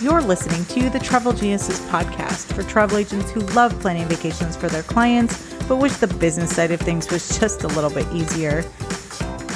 You're 0.00 0.22
listening 0.22 0.64
to 0.66 0.90
the 0.90 1.00
Travel 1.00 1.32
Geniuses 1.32 1.80
podcast 1.86 2.52
for 2.52 2.62
travel 2.62 2.98
agents 2.98 3.32
who 3.32 3.40
love 3.40 3.76
planning 3.80 4.06
vacations 4.06 4.54
for 4.56 4.68
their 4.68 4.84
clients, 4.84 5.52
but 5.66 5.78
wish 5.78 5.94
the 5.94 6.06
business 6.06 6.54
side 6.54 6.70
of 6.70 6.80
things 6.80 7.10
was 7.10 7.36
just 7.40 7.64
a 7.64 7.66
little 7.66 7.90
bit 7.90 8.06
easier. 8.12 8.62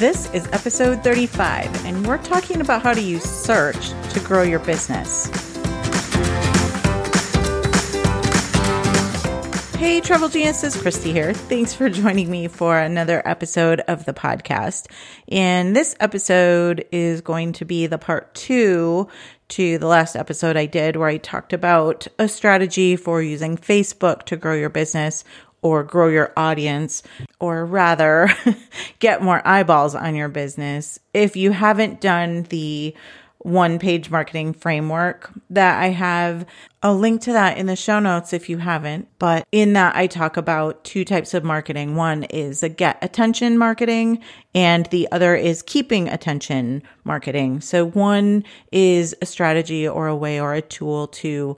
This 0.00 0.28
is 0.34 0.48
episode 0.48 1.04
35, 1.04 1.84
and 1.86 2.04
we're 2.04 2.18
talking 2.18 2.60
about 2.60 2.82
how 2.82 2.92
to 2.92 3.00
use 3.00 3.22
search 3.22 3.90
to 4.12 4.18
grow 4.18 4.42
your 4.42 4.58
business. 4.58 5.30
Hey, 9.76 10.00
Travel 10.00 10.28
Geniuses, 10.28 10.80
Christy 10.80 11.12
here. 11.12 11.34
Thanks 11.34 11.74
for 11.74 11.88
joining 11.88 12.30
me 12.30 12.48
for 12.48 12.78
another 12.78 13.22
episode 13.24 13.80
of 13.88 14.04
the 14.06 14.12
podcast. 14.12 14.86
And 15.28 15.74
this 15.74 15.94
episode 16.00 16.84
is 16.90 17.20
going 17.20 17.52
to 17.54 17.64
be 17.64 17.86
the 17.86 17.98
part 17.98 18.34
two 18.34 19.08
to 19.52 19.76
the 19.76 19.86
last 19.86 20.16
episode 20.16 20.56
I 20.56 20.64
did 20.64 20.96
where 20.96 21.08
I 21.08 21.18
talked 21.18 21.52
about 21.52 22.06
a 22.18 22.26
strategy 22.26 22.96
for 22.96 23.20
using 23.20 23.58
Facebook 23.58 24.22
to 24.24 24.36
grow 24.36 24.54
your 24.54 24.70
business 24.70 25.24
or 25.60 25.84
grow 25.84 26.08
your 26.08 26.32
audience, 26.38 27.02
or 27.38 27.64
rather, 27.66 28.30
get 28.98 29.22
more 29.22 29.46
eyeballs 29.46 29.94
on 29.94 30.14
your 30.14 30.30
business. 30.30 30.98
If 31.12 31.36
you 31.36 31.52
haven't 31.52 32.00
done 32.00 32.44
the 32.44 32.94
one 33.42 33.78
page 33.78 34.10
marketing 34.10 34.52
framework 34.52 35.30
that 35.50 35.82
I 35.82 35.88
have 35.88 36.46
a 36.82 36.92
link 36.92 37.20
to 37.22 37.32
that 37.32 37.58
in 37.58 37.66
the 37.66 37.76
show 37.76 37.98
notes 37.98 38.32
if 38.32 38.48
you 38.48 38.58
haven't. 38.58 39.08
But 39.18 39.46
in 39.52 39.72
that, 39.74 39.96
I 39.96 40.06
talk 40.06 40.36
about 40.36 40.82
two 40.84 41.04
types 41.04 41.34
of 41.34 41.44
marketing. 41.44 41.96
One 41.96 42.24
is 42.24 42.62
a 42.62 42.68
get 42.68 42.98
attention 43.02 43.58
marketing, 43.58 44.20
and 44.54 44.86
the 44.86 45.08
other 45.12 45.34
is 45.34 45.62
keeping 45.62 46.08
attention 46.08 46.82
marketing. 47.04 47.60
So, 47.60 47.86
one 47.86 48.44
is 48.70 49.14
a 49.20 49.26
strategy 49.26 49.86
or 49.86 50.06
a 50.06 50.16
way 50.16 50.40
or 50.40 50.54
a 50.54 50.62
tool 50.62 51.08
to 51.08 51.56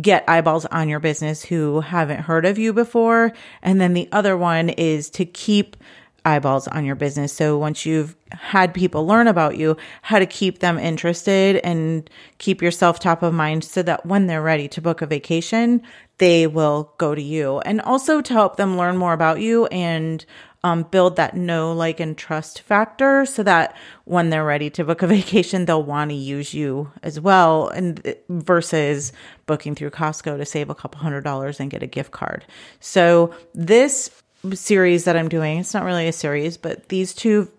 get 0.00 0.28
eyeballs 0.28 0.66
on 0.66 0.88
your 0.88 1.00
business 1.00 1.44
who 1.44 1.80
haven't 1.80 2.20
heard 2.20 2.44
of 2.44 2.58
you 2.58 2.72
before. 2.72 3.32
And 3.62 3.80
then 3.80 3.94
the 3.94 4.08
other 4.10 4.36
one 4.36 4.70
is 4.70 5.08
to 5.10 5.24
keep 5.24 5.76
eyeballs 6.24 6.66
on 6.68 6.84
your 6.84 6.94
business. 6.94 7.32
So 7.32 7.58
once 7.58 7.84
you've 7.84 8.16
had 8.32 8.72
people 8.72 9.06
learn 9.06 9.28
about 9.28 9.56
you, 9.56 9.76
how 10.02 10.18
to 10.18 10.26
keep 10.26 10.60
them 10.60 10.78
interested 10.78 11.56
and 11.56 12.08
keep 12.38 12.62
yourself 12.62 12.98
top 12.98 13.22
of 13.22 13.34
mind 13.34 13.64
so 13.64 13.82
that 13.82 14.06
when 14.06 14.26
they're 14.26 14.42
ready 14.42 14.68
to 14.68 14.80
book 14.80 15.02
a 15.02 15.06
vacation, 15.06 15.82
they 16.18 16.46
will 16.46 16.94
go 16.98 17.14
to 17.14 17.22
you. 17.22 17.58
And 17.60 17.80
also 17.80 18.20
to 18.20 18.32
help 18.32 18.56
them 18.56 18.76
learn 18.76 18.96
more 18.96 19.12
about 19.12 19.40
you 19.40 19.66
and 19.66 20.24
um, 20.62 20.84
build 20.84 21.16
that 21.16 21.36
know, 21.36 21.74
like, 21.74 22.00
and 22.00 22.16
trust 22.16 22.62
factor 22.62 23.26
so 23.26 23.42
that 23.42 23.76
when 24.04 24.30
they're 24.30 24.46
ready 24.46 24.70
to 24.70 24.84
book 24.84 25.02
a 25.02 25.06
vacation, 25.18 25.66
they'll 25.66 25.82
want 25.82 26.10
to 26.10 26.16
use 26.16 26.54
you 26.54 26.90
as 27.02 27.20
well. 27.20 27.68
And 27.68 28.14
versus 28.30 29.12
booking 29.44 29.74
through 29.74 29.90
Costco 29.90 30.38
to 30.38 30.46
save 30.46 30.70
a 30.70 30.74
couple 30.74 31.00
hundred 31.00 31.22
dollars 31.22 31.60
and 31.60 31.70
get 31.70 31.82
a 31.82 31.86
gift 31.86 32.12
card. 32.12 32.46
So 32.80 33.34
this 33.52 34.22
series 34.52 35.04
that 35.04 35.16
I'm 35.16 35.28
doing, 35.28 35.58
it's 35.58 35.74
not 35.74 35.84
really 35.84 36.08
a 36.08 36.12
series, 36.12 36.56
but 36.56 36.88
these 36.88 37.14
two 37.14 37.50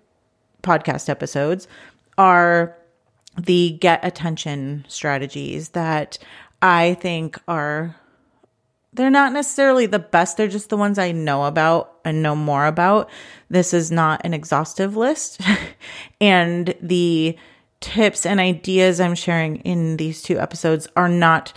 podcast 0.62 1.10
episodes 1.10 1.68
are 2.18 2.76
the 3.38 3.78
get 3.82 4.04
attention 4.04 4.86
strategies 4.88 5.70
that 5.70 6.18
I 6.62 6.96
think 6.96 7.40
are 7.48 7.96
they're 8.94 9.10
not 9.10 9.34
necessarily 9.34 9.88
the 9.88 10.00
best, 10.00 10.38
they're 10.38 10.48
just 10.48 10.70
the 10.70 10.78
ones 10.78 10.98
I 10.98 11.12
know 11.12 11.44
about 11.44 12.00
and 12.06 12.24
know 12.24 12.36
more 12.36 12.66
about. 12.66 13.10
This 13.50 13.74
is 13.74 13.92
not 13.92 14.22
an 14.24 14.34
exhaustive 14.34 14.96
list. 14.96 15.42
and 16.22 16.74
the 16.82 17.38
tips 17.82 18.26
and 18.26 18.40
ideas 18.40 19.02
I'm 19.02 19.16
sharing 19.16 19.58
in 19.58 19.98
these 19.98 20.24
two 20.24 20.40
episodes 20.40 20.88
are 20.96 21.10
not 21.10 21.52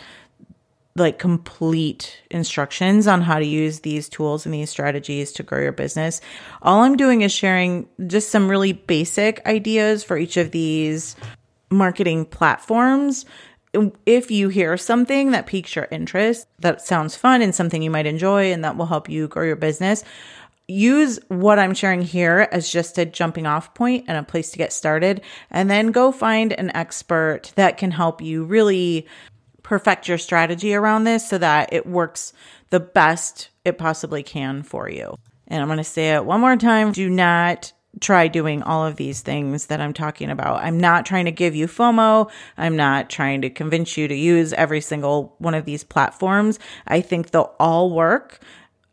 like 0.98 1.18
complete 1.18 2.20
instructions 2.30 3.06
on 3.06 3.22
how 3.22 3.38
to 3.38 3.44
use 3.44 3.80
these 3.80 4.08
tools 4.08 4.44
and 4.44 4.54
these 4.54 4.70
strategies 4.70 5.32
to 5.32 5.42
grow 5.42 5.60
your 5.60 5.72
business. 5.72 6.20
All 6.62 6.82
I'm 6.82 6.96
doing 6.96 7.22
is 7.22 7.32
sharing 7.32 7.88
just 8.06 8.30
some 8.30 8.48
really 8.48 8.72
basic 8.72 9.44
ideas 9.46 10.04
for 10.04 10.16
each 10.16 10.36
of 10.36 10.50
these 10.50 11.16
marketing 11.70 12.24
platforms. 12.24 13.24
If 14.06 14.30
you 14.30 14.48
hear 14.48 14.76
something 14.76 15.32
that 15.32 15.46
piques 15.46 15.76
your 15.76 15.88
interest, 15.90 16.48
that 16.60 16.80
sounds 16.80 17.16
fun 17.16 17.42
and 17.42 17.54
something 17.54 17.82
you 17.82 17.90
might 17.90 18.06
enjoy 18.06 18.52
and 18.52 18.64
that 18.64 18.76
will 18.76 18.86
help 18.86 19.08
you 19.08 19.28
grow 19.28 19.44
your 19.44 19.56
business, 19.56 20.04
use 20.68 21.18
what 21.28 21.58
I'm 21.58 21.74
sharing 21.74 22.02
here 22.02 22.48
as 22.52 22.70
just 22.70 22.98
a 22.98 23.04
jumping 23.04 23.46
off 23.46 23.74
point 23.74 24.04
and 24.08 24.16
a 24.16 24.22
place 24.22 24.50
to 24.50 24.58
get 24.58 24.72
started. 24.72 25.22
And 25.50 25.70
then 25.70 25.92
go 25.92 26.12
find 26.12 26.52
an 26.52 26.74
expert 26.74 27.52
that 27.56 27.78
can 27.78 27.90
help 27.90 28.20
you 28.20 28.44
really 28.44 29.06
perfect 29.68 30.08
your 30.08 30.16
strategy 30.16 30.74
around 30.74 31.04
this 31.04 31.28
so 31.28 31.36
that 31.36 31.70
it 31.74 31.84
works 31.84 32.32
the 32.70 32.80
best 32.80 33.50
it 33.66 33.76
possibly 33.76 34.22
can 34.22 34.62
for 34.62 34.88
you. 34.88 35.14
And 35.46 35.60
I'm 35.60 35.68
going 35.68 35.76
to 35.76 35.84
say 35.84 36.14
it 36.14 36.24
one 36.24 36.40
more 36.40 36.56
time. 36.56 36.92
Do 36.92 37.10
not 37.10 37.74
try 38.00 38.28
doing 38.28 38.62
all 38.62 38.86
of 38.86 38.96
these 38.96 39.20
things 39.20 39.66
that 39.66 39.78
I'm 39.78 39.92
talking 39.92 40.30
about. 40.30 40.64
I'm 40.64 40.80
not 40.80 41.04
trying 41.04 41.26
to 41.26 41.30
give 41.30 41.54
you 41.54 41.66
FOMO. 41.66 42.30
I'm 42.56 42.76
not 42.76 43.10
trying 43.10 43.42
to 43.42 43.50
convince 43.50 43.98
you 43.98 44.08
to 44.08 44.14
use 44.14 44.54
every 44.54 44.80
single 44.80 45.34
one 45.36 45.54
of 45.54 45.66
these 45.66 45.84
platforms. 45.84 46.58
I 46.86 47.02
think 47.02 47.30
they'll 47.30 47.54
all 47.60 47.90
work. 47.90 48.40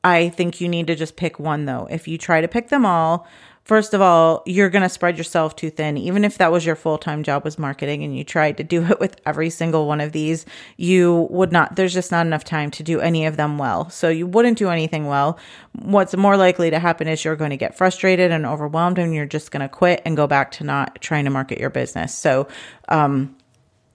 I 0.03 0.27
think 0.27 0.59
you 0.59 0.67
need 0.67 0.87
to 0.87 0.95
just 0.95 1.15
pick 1.15 1.39
one 1.39 1.63
though. 1.63 1.87
If 1.89 2.05
you 2.05 2.17
try 2.17 2.41
to 2.41 2.49
pick 2.49 2.67
them 2.67 2.85
all, 2.85 3.25
First 3.65 3.95
of 3.95 4.01
all, 4.01 4.43
you're 4.45 4.69
going 4.69 4.83
to 4.83 4.89
spread 4.89 5.17
yourself 5.17 5.55
too 5.55 5.71
thin. 5.71 5.97
Even 5.97 6.23
if 6.23 6.37
that 6.37 6.51
was 6.51 6.67
your 6.67 6.75
full 6.75 6.99
time 6.99 7.23
job 7.23 7.43
was 7.43 7.57
marketing 7.57 8.03
and 8.03 8.15
you 8.15 8.23
tried 8.23 8.57
to 8.57 8.63
do 8.63 8.85
it 8.91 8.99
with 8.99 9.19
every 9.25 9.49
single 9.49 9.87
one 9.87 9.99
of 9.99 10.11
these, 10.11 10.45
you 10.77 11.27
would 11.31 11.51
not, 11.51 11.75
there's 11.75 11.93
just 11.93 12.11
not 12.11 12.27
enough 12.27 12.43
time 12.43 12.69
to 12.71 12.83
do 12.83 13.01
any 13.01 13.25
of 13.25 13.37
them 13.37 13.57
well. 13.57 13.89
So 13.89 14.07
you 14.07 14.27
wouldn't 14.27 14.59
do 14.59 14.69
anything 14.69 15.07
well. 15.07 15.39
What's 15.73 16.15
more 16.15 16.37
likely 16.37 16.69
to 16.69 16.77
happen 16.77 17.07
is 17.07 17.25
you're 17.25 17.35
going 17.35 17.49
to 17.49 17.57
get 17.57 17.75
frustrated 17.75 18.31
and 18.31 18.45
overwhelmed 18.45 18.99
and 18.99 19.15
you're 19.15 19.25
just 19.25 19.49
going 19.49 19.61
to 19.61 19.69
quit 19.69 20.03
and 20.05 20.15
go 20.15 20.27
back 20.27 20.51
to 20.51 20.63
not 20.63 21.01
trying 21.01 21.25
to 21.25 21.31
market 21.31 21.59
your 21.59 21.71
business. 21.71 22.13
So, 22.13 22.47
um, 22.89 23.35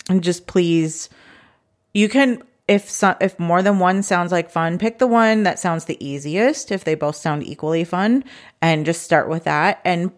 and 0.09 0.21
just 0.21 0.49
please, 0.49 1.09
you 1.95 2.09
can 2.09 2.43
if 2.71 2.89
so, 2.89 3.17
if 3.21 3.37
more 3.41 3.63
than 3.63 3.81
one 3.81 4.01
sounds 4.01 4.31
like 4.31 4.49
fun, 4.49 4.79
pick 4.79 5.01
the 5.01 5.07
one 5.09 5.43
that 5.43 5.59
sounds 5.59 5.87
the 5.87 6.03
easiest 6.05 6.71
if 6.71 6.85
they 6.85 6.95
both 6.95 7.17
sound 7.17 7.43
equally 7.43 7.83
fun 7.83 8.23
and 8.63 8.87
just 8.87 9.03
start 9.03 9.29
with 9.29 9.43
that 9.43 9.81
and 9.85 10.13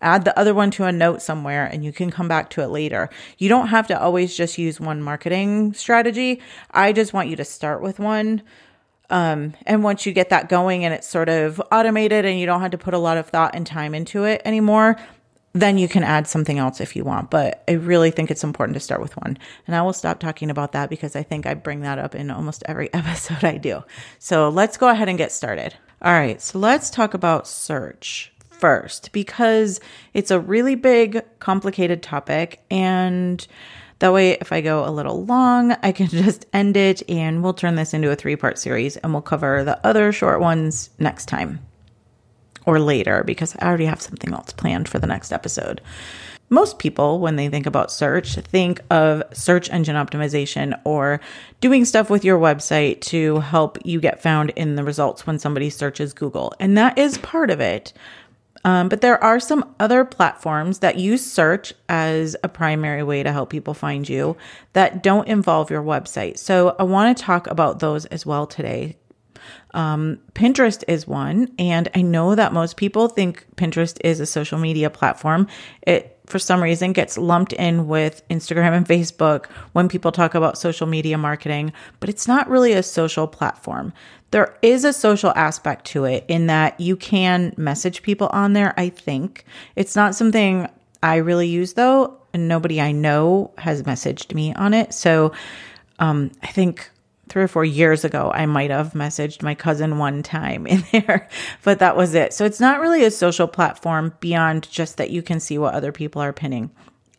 add 0.00 0.24
the 0.24 0.36
other 0.38 0.54
one 0.54 0.70
to 0.70 0.84
a 0.84 0.92
note 0.92 1.20
somewhere 1.20 1.66
and 1.66 1.84
you 1.84 1.92
can 1.92 2.10
come 2.10 2.26
back 2.26 2.48
to 2.48 2.62
it 2.62 2.68
later. 2.68 3.10
You 3.36 3.50
don't 3.50 3.66
have 3.66 3.86
to 3.88 4.00
always 4.00 4.34
just 4.34 4.56
use 4.56 4.80
one 4.80 5.02
marketing 5.02 5.74
strategy. 5.74 6.40
I 6.70 6.94
just 6.94 7.12
want 7.12 7.28
you 7.28 7.36
to 7.36 7.44
start 7.44 7.82
with 7.82 7.98
one. 7.98 8.40
Um, 9.10 9.52
and 9.66 9.84
once 9.84 10.06
you 10.06 10.14
get 10.14 10.30
that 10.30 10.48
going 10.48 10.86
and 10.86 10.94
it's 10.94 11.08
sort 11.08 11.28
of 11.28 11.60
automated 11.70 12.24
and 12.24 12.40
you 12.40 12.46
don't 12.46 12.62
have 12.62 12.70
to 12.70 12.78
put 12.78 12.94
a 12.94 12.98
lot 12.98 13.18
of 13.18 13.28
thought 13.28 13.54
and 13.54 13.66
time 13.66 13.94
into 13.94 14.24
it 14.24 14.40
anymore, 14.46 14.96
then 15.60 15.78
you 15.78 15.88
can 15.88 16.04
add 16.04 16.26
something 16.26 16.58
else 16.58 16.80
if 16.80 16.96
you 16.96 17.04
want. 17.04 17.30
But 17.30 17.64
I 17.68 17.72
really 17.72 18.10
think 18.10 18.30
it's 18.30 18.44
important 18.44 18.74
to 18.74 18.80
start 18.80 19.00
with 19.00 19.16
one. 19.16 19.38
And 19.66 19.76
I 19.76 19.82
will 19.82 19.92
stop 19.92 20.20
talking 20.20 20.50
about 20.50 20.72
that 20.72 20.90
because 20.90 21.16
I 21.16 21.22
think 21.22 21.46
I 21.46 21.54
bring 21.54 21.80
that 21.80 21.98
up 21.98 22.14
in 22.14 22.30
almost 22.30 22.62
every 22.66 22.92
episode 22.94 23.44
I 23.44 23.58
do. 23.58 23.82
So 24.18 24.48
let's 24.48 24.76
go 24.76 24.88
ahead 24.88 25.08
and 25.08 25.18
get 25.18 25.32
started. 25.32 25.74
All 26.02 26.12
right. 26.12 26.40
So 26.40 26.58
let's 26.58 26.90
talk 26.90 27.14
about 27.14 27.46
search 27.46 28.32
first 28.50 29.12
because 29.12 29.80
it's 30.14 30.30
a 30.30 30.40
really 30.40 30.74
big, 30.74 31.22
complicated 31.40 32.02
topic. 32.02 32.60
And 32.70 33.46
that 34.00 34.12
way, 34.12 34.32
if 34.32 34.52
I 34.52 34.60
go 34.60 34.88
a 34.88 34.90
little 34.90 35.24
long, 35.24 35.72
I 35.82 35.92
can 35.92 36.06
just 36.08 36.46
end 36.52 36.76
it 36.76 37.02
and 37.08 37.42
we'll 37.42 37.54
turn 37.54 37.74
this 37.74 37.94
into 37.94 38.10
a 38.10 38.16
three 38.16 38.36
part 38.36 38.58
series 38.58 38.96
and 38.96 39.12
we'll 39.12 39.22
cover 39.22 39.64
the 39.64 39.84
other 39.86 40.12
short 40.12 40.40
ones 40.40 40.90
next 40.98 41.26
time 41.26 41.60
or 42.68 42.78
later 42.78 43.24
because 43.24 43.56
I 43.56 43.66
already 43.66 43.86
have 43.86 44.02
something 44.02 44.30
else 44.34 44.52
planned 44.52 44.90
for 44.90 44.98
the 44.98 45.06
next 45.06 45.32
episode. 45.32 45.80
Most 46.50 46.78
people, 46.78 47.18
when 47.18 47.36
they 47.36 47.48
think 47.48 47.64
about 47.64 47.90
search, 47.90 48.34
think 48.34 48.82
of 48.90 49.22
search 49.32 49.70
engine 49.70 49.96
optimization 49.96 50.78
or 50.84 51.18
doing 51.62 51.86
stuff 51.86 52.10
with 52.10 52.26
your 52.26 52.38
website 52.38 53.00
to 53.00 53.40
help 53.40 53.78
you 53.86 54.00
get 54.00 54.22
found 54.22 54.50
in 54.50 54.76
the 54.76 54.84
results 54.84 55.26
when 55.26 55.38
somebody 55.38 55.70
searches 55.70 56.12
Google. 56.12 56.52
And 56.60 56.76
that 56.76 56.98
is 56.98 57.16
part 57.18 57.50
of 57.50 57.60
it. 57.60 57.94
Um, 58.66 58.90
but 58.90 59.00
there 59.00 59.22
are 59.24 59.40
some 59.40 59.74
other 59.80 60.04
platforms 60.04 60.80
that 60.80 60.98
use 60.98 61.24
search 61.24 61.72
as 61.88 62.36
a 62.44 62.50
primary 62.50 63.02
way 63.02 63.22
to 63.22 63.32
help 63.32 63.48
people 63.48 63.72
find 63.72 64.06
you 64.06 64.36
that 64.74 65.02
don't 65.02 65.26
involve 65.26 65.70
your 65.70 65.82
website. 65.82 66.36
So 66.36 66.76
I 66.78 66.82
want 66.82 67.16
to 67.16 67.24
talk 67.24 67.46
about 67.46 67.78
those 67.78 68.04
as 68.06 68.26
well 68.26 68.46
today 68.46 68.96
um, 69.74 70.18
Pinterest 70.34 70.82
is 70.88 71.06
one, 71.06 71.52
and 71.58 71.88
I 71.94 72.02
know 72.02 72.34
that 72.34 72.52
most 72.52 72.76
people 72.76 73.08
think 73.08 73.46
Pinterest 73.56 73.98
is 74.02 74.20
a 74.20 74.26
social 74.26 74.58
media 74.58 74.90
platform. 74.90 75.46
It, 75.82 76.18
for 76.26 76.38
some 76.38 76.62
reason, 76.62 76.92
gets 76.92 77.18
lumped 77.18 77.52
in 77.54 77.86
with 77.86 78.26
Instagram 78.28 78.76
and 78.76 78.86
Facebook 78.86 79.46
when 79.72 79.88
people 79.88 80.12
talk 80.12 80.34
about 80.34 80.58
social 80.58 80.86
media 80.86 81.18
marketing, 81.18 81.72
but 82.00 82.08
it's 82.08 82.28
not 82.28 82.48
really 82.48 82.72
a 82.72 82.82
social 82.82 83.26
platform. 83.26 83.92
There 84.30 84.56
is 84.60 84.84
a 84.84 84.92
social 84.92 85.32
aspect 85.36 85.86
to 85.86 86.04
it 86.04 86.24
in 86.28 86.46
that 86.48 86.78
you 86.80 86.96
can 86.96 87.54
message 87.56 88.02
people 88.02 88.28
on 88.32 88.52
there, 88.52 88.74
I 88.76 88.90
think. 88.90 89.44
It's 89.74 89.96
not 89.96 90.14
something 90.14 90.68
I 91.02 91.16
really 91.16 91.48
use 91.48 91.74
though, 91.74 92.18
and 92.34 92.48
nobody 92.48 92.80
I 92.80 92.92
know 92.92 93.52
has 93.58 93.82
messaged 93.84 94.34
me 94.34 94.52
on 94.54 94.74
it. 94.74 94.92
So 94.92 95.32
um, 95.98 96.30
I 96.42 96.48
think 96.48 96.90
three 97.28 97.42
or 97.42 97.48
four 97.48 97.64
years 97.64 98.04
ago, 98.04 98.30
I 98.34 98.46
might 98.46 98.70
have 98.70 98.92
messaged 98.92 99.42
my 99.42 99.54
cousin 99.54 99.98
one 99.98 100.22
time 100.22 100.66
in 100.66 100.84
there, 100.92 101.28
but 101.62 101.78
that 101.78 101.96
was 101.96 102.14
it. 102.14 102.32
So 102.32 102.44
it's 102.44 102.60
not 102.60 102.80
really 102.80 103.04
a 103.04 103.10
social 103.10 103.46
platform 103.46 104.14
beyond 104.20 104.70
just 104.70 104.96
that 104.96 105.10
you 105.10 105.22
can 105.22 105.40
see 105.40 105.58
what 105.58 105.74
other 105.74 105.92
people 105.92 106.22
are 106.22 106.32
pinning. 106.32 106.70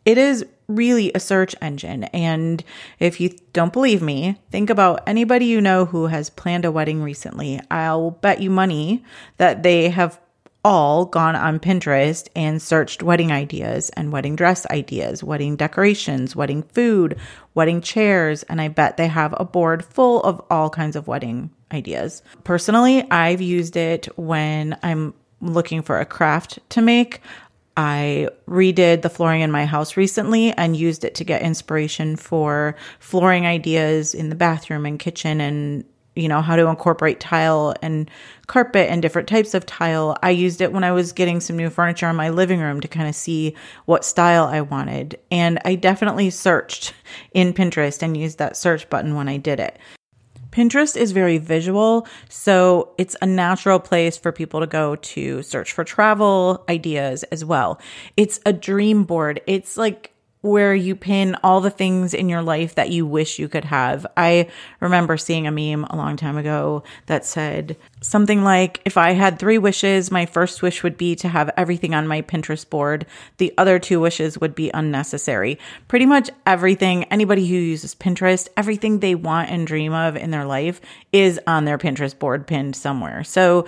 It 0.04 0.18
is 0.18 0.44
really 0.66 1.12
a 1.14 1.20
search 1.20 1.54
engine. 1.60 2.04
And 2.04 2.62
if 2.98 3.20
you 3.20 3.36
don't 3.52 3.72
believe 3.72 4.00
me, 4.02 4.40
think 4.50 4.70
about 4.70 5.02
anybody 5.06 5.46
you 5.46 5.60
know 5.60 5.84
who 5.84 6.06
has 6.06 6.30
planned 6.30 6.64
a 6.64 6.72
wedding 6.72 7.02
recently. 7.02 7.60
I'll 7.70 8.12
bet 8.12 8.40
you 8.40 8.50
money 8.50 9.04
that 9.36 9.62
they 9.62 9.90
have 9.90 10.20
all 10.64 11.06
gone 11.06 11.36
on 11.36 11.58
Pinterest 11.58 12.28
and 12.36 12.60
searched 12.60 13.02
wedding 13.02 13.32
ideas 13.32 13.90
and 13.90 14.12
wedding 14.12 14.36
dress 14.36 14.66
ideas, 14.66 15.24
wedding 15.24 15.56
decorations, 15.56 16.36
wedding 16.36 16.62
food, 16.62 17.18
wedding 17.54 17.80
chairs, 17.80 18.42
and 18.44 18.60
I 18.60 18.68
bet 18.68 18.96
they 18.96 19.08
have 19.08 19.34
a 19.36 19.44
board 19.44 19.84
full 19.84 20.22
of 20.22 20.40
all 20.50 20.70
kinds 20.70 20.96
of 20.96 21.08
wedding 21.08 21.50
ideas. 21.72 22.22
Personally, 22.44 23.08
I've 23.10 23.40
used 23.40 23.76
it 23.76 24.06
when 24.18 24.78
I'm 24.82 25.14
looking 25.40 25.82
for 25.82 25.98
a 25.98 26.06
craft 26.06 26.58
to 26.70 26.82
make. 26.82 27.20
I 27.76 28.28
redid 28.46 29.02
the 29.02 29.08
flooring 29.08 29.40
in 29.40 29.50
my 29.50 29.64
house 29.64 29.96
recently 29.96 30.52
and 30.52 30.76
used 30.76 31.04
it 31.04 31.14
to 31.14 31.24
get 31.24 31.40
inspiration 31.40 32.16
for 32.16 32.76
flooring 32.98 33.46
ideas 33.46 34.14
in 34.14 34.28
the 34.28 34.34
bathroom 34.34 34.84
and 34.84 34.98
kitchen 34.98 35.40
and 35.40 35.84
you 36.16 36.28
know, 36.28 36.42
how 36.42 36.56
to 36.56 36.66
incorporate 36.66 37.20
tile 37.20 37.74
and 37.82 38.10
carpet 38.46 38.90
and 38.90 39.00
different 39.00 39.28
types 39.28 39.54
of 39.54 39.64
tile. 39.66 40.16
I 40.22 40.30
used 40.30 40.60
it 40.60 40.72
when 40.72 40.84
I 40.84 40.92
was 40.92 41.12
getting 41.12 41.40
some 41.40 41.56
new 41.56 41.70
furniture 41.70 42.08
in 42.08 42.16
my 42.16 42.30
living 42.30 42.60
room 42.60 42.80
to 42.80 42.88
kind 42.88 43.08
of 43.08 43.14
see 43.14 43.54
what 43.84 44.04
style 44.04 44.44
I 44.44 44.60
wanted. 44.60 45.18
And 45.30 45.60
I 45.64 45.76
definitely 45.76 46.30
searched 46.30 46.94
in 47.32 47.52
Pinterest 47.52 48.02
and 48.02 48.16
used 48.16 48.38
that 48.38 48.56
search 48.56 48.90
button 48.90 49.14
when 49.14 49.28
I 49.28 49.36
did 49.36 49.60
it. 49.60 49.78
Pinterest 50.50 50.96
is 50.96 51.12
very 51.12 51.38
visual, 51.38 52.08
so 52.28 52.92
it's 52.98 53.16
a 53.22 53.26
natural 53.26 53.78
place 53.78 54.16
for 54.16 54.32
people 54.32 54.58
to 54.58 54.66
go 54.66 54.96
to 54.96 55.42
search 55.44 55.72
for 55.72 55.84
travel 55.84 56.64
ideas 56.68 57.22
as 57.24 57.44
well. 57.44 57.80
It's 58.16 58.40
a 58.44 58.52
dream 58.52 59.04
board. 59.04 59.40
It's 59.46 59.76
like 59.76 60.12
where 60.42 60.74
you 60.74 60.96
pin 60.96 61.36
all 61.42 61.60
the 61.60 61.70
things 61.70 62.14
in 62.14 62.28
your 62.28 62.40
life 62.42 62.74
that 62.74 62.90
you 62.90 63.04
wish 63.04 63.38
you 63.38 63.48
could 63.48 63.64
have. 63.64 64.06
I 64.16 64.48
remember 64.80 65.18
seeing 65.18 65.46
a 65.46 65.50
meme 65.50 65.84
a 65.84 65.96
long 65.96 66.16
time 66.16 66.38
ago 66.38 66.82
that 67.06 67.26
said 67.26 67.76
something 68.00 68.42
like, 68.42 68.80
if 68.86 68.96
I 68.96 69.12
had 69.12 69.38
three 69.38 69.58
wishes, 69.58 70.10
my 70.10 70.24
first 70.24 70.62
wish 70.62 70.82
would 70.82 70.96
be 70.96 71.14
to 71.16 71.28
have 71.28 71.50
everything 71.56 71.94
on 71.94 72.08
my 72.08 72.22
Pinterest 72.22 72.68
board. 72.68 73.04
The 73.36 73.52
other 73.58 73.78
two 73.78 74.00
wishes 74.00 74.38
would 74.38 74.54
be 74.54 74.70
unnecessary. 74.72 75.58
Pretty 75.88 76.06
much 76.06 76.30
everything, 76.46 77.04
anybody 77.04 77.46
who 77.46 77.56
uses 77.56 77.94
Pinterest, 77.94 78.48
everything 78.56 79.00
they 79.00 79.14
want 79.14 79.50
and 79.50 79.66
dream 79.66 79.92
of 79.92 80.16
in 80.16 80.30
their 80.30 80.46
life 80.46 80.80
is 81.12 81.38
on 81.46 81.66
their 81.66 81.78
Pinterest 81.78 82.18
board 82.18 82.46
pinned 82.46 82.76
somewhere. 82.76 83.24
So, 83.24 83.66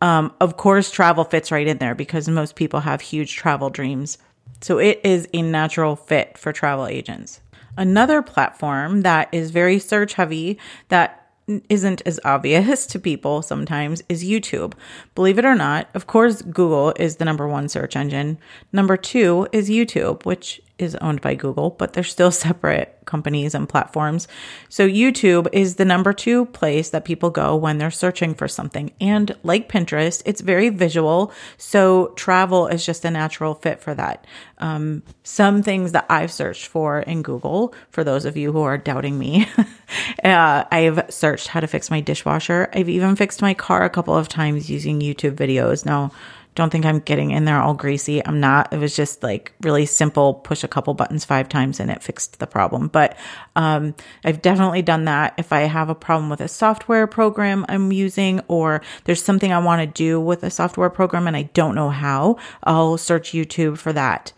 um, 0.00 0.32
of 0.40 0.56
course, 0.56 0.90
travel 0.90 1.24
fits 1.24 1.52
right 1.52 1.66
in 1.66 1.78
there 1.78 1.94
because 1.94 2.28
most 2.28 2.56
people 2.56 2.80
have 2.80 3.00
huge 3.00 3.34
travel 3.34 3.70
dreams. 3.70 4.18
So 4.60 4.78
it 4.78 5.00
is 5.04 5.28
a 5.32 5.42
natural 5.42 5.96
fit 5.96 6.38
for 6.38 6.52
travel 6.52 6.86
agents. 6.86 7.40
Another 7.76 8.22
platform 8.22 9.02
that 9.02 9.28
is 9.32 9.50
very 9.50 9.78
search 9.78 10.14
heavy 10.14 10.58
that 10.88 11.24
isn't 11.68 12.00
as 12.06 12.18
obvious 12.24 12.86
to 12.86 12.98
people 12.98 13.42
sometimes 13.42 14.02
is 14.08 14.24
YouTube. 14.24 14.72
Believe 15.14 15.38
it 15.38 15.44
or 15.44 15.54
not, 15.54 15.88
of 15.92 16.06
course, 16.06 16.40
Google 16.40 16.94
is 16.98 17.16
the 17.16 17.24
number 17.24 17.46
one 17.46 17.68
search 17.68 17.96
engine. 17.96 18.38
Number 18.72 18.96
two 18.96 19.48
is 19.52 19.68
YouTube, 19.68 20.24
which 20.24 20.62
is 20.78 20.96
owned 20.96 21.20
by 21.20 21.34
Google, 21.34 21.70
but 21.70 21.92
they're 21.92 22.02
still 22.02 22.30
separate 22.46 22.98
companies 23.04 23.54
and 23.54 23.68
platforms. 23.68 24.26
So 24.68 24.88
YouTube 24.88 25.48
is 25.52 25.76
the 25.76 25.84
number 25.84 26.12
two 26.12 26.46
place 26.46 26.90
that 26.90 27.04
people 27.04 27.30
go 27.30 27.54
when 27.54 27.78
they're 27.78 27.90
searching 27.90 28.34
for 28.34 28.48
something. 28.48 28.92
And 29.00 29.36
like 29.42 29.68
Pinterest, 29.68 30.22
it's 30.24 30.40
very 30.40 30.70
visual. 30.70 31.32
So 31.58 32.08
travel 32.16 32.66
is 32.66 32.84
just 32.84 33.04
a 33.04 33.10
natural 33.10 33.54
fit 33.54 33.80
for 33.80 33.94
that. 33.94 34.26
Um, 34.58 35.02
some 35.22 35.62
things 35.62 35.92
that 35.92 36.06
I've 36.08 36.32
searched 36.32 36.66
for 36.66 37.00
in 37.00 37.22
Google, 37.22 37.74
for 37.90 38.04
those 38.04 38.24
of 38.24 38.36
you 38.36 38.52
who 38.52 38.62
are 38.62 38.78
doubting 38.78 39.18
me, 39.18 39.48
uh, 40.24 40.64
I've 40.70 41.04
searched 41.10 41.48
how 41.48 41.60
to 41.60 41.66
fix 41.66 41.90
my 41.90 42.00
dishwasher. 42.00 42.68
I've 42.72 42.88
even 42.88 43.16
fixed 43.16 43.42
my 43.42 43.54
car 43.54 43.84
a 43.84 43.90
couple 43.90 44.16
of 44.16 44.28
times 44.28 44.70
using 44.70 45.00
YouTube 45.00 45.34
videos. 45.36 45.84
Now, 45.84 46.12
don't 46.54 46.70
think 46.70 46.84
I'm 46.84 47.00
getting 47.00 47.32
in 47.32 47.44
there 47.44 47.60
all 47.60 47.74
greasy. 47.74 48.24
I'm 48.24 48.38
not. 48.38 48.72
It 48.72 48.78
was 48.78 48.94
just 48.94 49.22
like 49.22 49.52
really 49.60 49.86
simple, 49.86 50.34
push 50.34 50.62
a 50.62 50.68
couple 50.68 50.94
buttons 50.94 51.24
five 51.24 51.48
times 51.48 51.80
and 51.80 51.90
it 51.90 52.02
fixed 52.02 52.38
the 52.38 52.46
problem. 52.46 52.88
But 52.88 53.16
um, 53.56 53.94
I've 54.24 54.40
definitely 54.40 54.82
done 54.82 55.04
that. 55.06 55.34
If 55.36 55.52
I 55.52 55.62
have 55.62 55.88
a 55.88 55.94
problem 55.94 56.30
with 56.30 56.40
a 56.40 56.48
software 56.48 57.06
program 57.06 57.66
I'm 57.68 57.90
using, 57.90 58.40
or 58.46 58.82
there's 59.04 59.22
something 59.22 59.52
I 59.52 59.58
want 59.58 59.80
to 59.80 59.86
do 59.86 60.20
with 60.20 60.44
a 60.44 60.50
software 60.50 60.90
program 60.90 61.26
and 61.26 61.36
I 61.36 61.44
don't 61.54 61.74
know 61.74 61.90
how, 61.90 62.38
I'll 62.62 62.98
search 62.98 63.32
YouTube 63.32 63.78
for 63.78 63.92
that. 63.92 64.32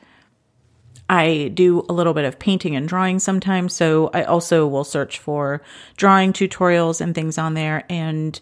I 1.08 1.52
do 1.54 1.84
a 1.88 1.92
little 1.92 2.14
bit 2.14 2.24
of 2.24 2.38
painting 2.38 2.74
and 2.74 2.88
drawing 2.88 3.18
sometimes, 3.20 3.74
so 3.74 4.10
I 4.12 4.24
also 4.24 4.66
will 4.66 4.84
search 4.84 5.18
for 5.18 5.62
drawing 5.96 6.32
tutorials 6.32 7.00
and 7.00 7.14
things 7.14 7.38
on 7.38 7.54
there. 7.54 7.84
And 7.88 8.40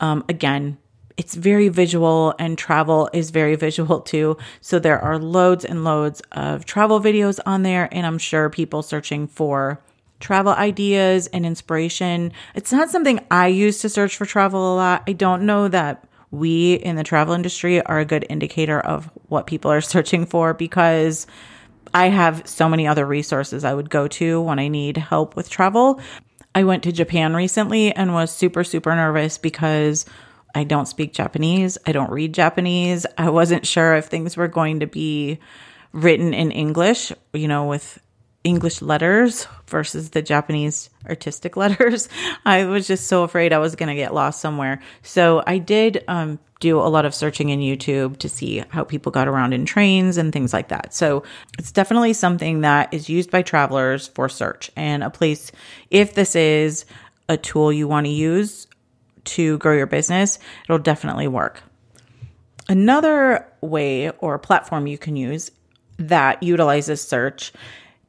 um, 0.00 0.24
again, 0.28 0.78
it's 1.16 1.34
very 1.34 1.68
visual 1.68 2.34
and 2.38 2.58
travel 2.58 3.08
is 3.12 3.30
very 3.30 3.56
visual 3.66 4.00
too. 4.00 4.36
So 4.60 4.78
there 4.78 4.98
are 4.98 5.18
loads 5.18 5.64
and 5.64 5.84
loads 5.84 6.22
of 6.32 6.64
travel 6.64 7.00
videos 7.00 7.38
on 7.46 7.62
there. 7.62 7.88
And 7.92 8.06
I'm 8.06 8.18
sure 8.18 8.50
people 8.50 8.82
searching 8.82 9.26
for 9.26 9.80
travel 10.20 10.52
ideas 10.52 11.26
and 11.28 11.44
inspiration. 11.44 12.32
It's 12.54 12.72
not 12.72 12.90
something 12.90 13.20
I 13.30 13.48
use 13.48 13.78
to 13.80 13.88
search 13.88 14.16
for 14.16 14.24
travel 14.26 14.74
a 14.74 14.76
lot. 14.76 15.02
I 15.06 15.12
don't 15.12 15.44
know 15.44 15.68
that 15.68 16.06
we 16.30 16.74
in 16.74 16.96
the 16.96 17.04
travel 17.04 17.34
industry 17.34 17.82
are 17.82 17.98
a 17.98 18.04
good 18.04 18.26
indicator 18.28 18.80
of 18.80 19.10
what 19.28 19.46
people 19.46 19.70
are 19.70 19.80
searching 19.82 20.26
for 20.26 20.54
because 20.54 21.26
I 21.94 22.08
have 22.08 22.46
so 22.46 22.68
many 22.68 22.86
other 22.86 23.06
resources 23.06 23.64
I 23.64 23.74
would 23.74 23.90
go 23.90 24.08
to 24.08 24.40
when 24.40 24.58
I 24.58 24.68
need 24.68 24.96
help 24.96 25.36
with 25.36 25.48
travel. 25.48 26.00
I 26.54 26.64
went 26.64 26.82
to 26.84 26.92
Japan 26.92 27.34
recently 27.34 27.92
and 27.92 28.14
was 28.14 28.30
super, 28.30 28.64
super 28.64 28.94
nervous 28.94 29.38
because 29.38 30.06
I 30.56 30.64
don't 30.64 30.88
speak 30.88 31.12
Japanese. 31.12 31.76
I 31.86 31.92
don't 31.92 32.10
read 32.10 32.32
Japanese. 32.32 33.04
I 33.18 33.28
wasn't 33.28 33.66
sure 33.66 33.94
if 33.94 34.06
things 34.06 34.38
were 34.38 34.48
going 34.48 34.80
to 34.80 34.86
be 34.86 35.38
written 35.92 36.32
in 36.32 36.50
English, 36.50 37.12
you 37.34 37.46
know, 37.46 37.66
with 37.66 37.98
English 38.42 38.80
letters 38.80 39.46
versus 39.66 40.10
the 40.10 40.22
Japanese 40.22 40.88
artistic 41.06 41.56
letters. 41.58 42.08
I 42.46 42.64
was 42.64 42.86
just 42.86 43.06
so 43.06 43.22
afraid 43.22 43.52
I 43.52 43.58
was 43.58 43.76
going 43.76 43.90
to 43.90 43.94
get 43.94 44.14
lost 44.14 44.40
somewhere. 44.40 44.80
So 45.02 45.42
I 45.46 45.58
did 45.58 46.02
um, 46.08 46.38
do 46.60 46.78
a 46.78 46.88
lot 46.88 47.04
of 47.04 47.14
searching 47.14 47.50
in 47.50 47.60
YouTube 47.60 48.16
to 48.20 48.28
see 48.30 48.64
how 48.70 48.82
people 48.82 49.12
got 49.12 49.28
around 49.28 49.52
in 49.52 49.66
trains 49.66 50.16
and 50.16 50.32
things 50.32 50.54
like 50.54 50.68
that. 50.68 50.94
So 50.94 51.22
it's 51.58 51.70
definitely 51.70 52.14
something 52.14 52.62
that 52.62 52.94
is 52.94 53.10
used 53.10 53.30
by 53.30 53.42
travelers 53.42 54.08
for 54.08 54.30
search 54.30 54.70
and 54.74 55.04
a 55.04 55.10
place, 55.10 55.52
if 55.90 56.14
this 56.14 56.34
is 56.34 56.86
a 57.28 57.36
tool 57.36 57.70
you 57.70 57.86
want 57.86 58.06
to 58.06 58.12
use 58.12 58.66
to 59.26 59.58
grow 59.58 59.74
your 59.74 59.86
business, 59.86 60.38
it'll 60.64 60.78
definitely 60.78 61.28
work. 61.28 61.62
Another 62.68 63.46
way 63.60 64.10
or 64.10 64.38
platform 64.38 64.86
you 64.86 64.98
can 64.98 65.14
use 65.16 65.50
that 65.98 66.42
utilizes 66.42 67.06
search 67.06 67.52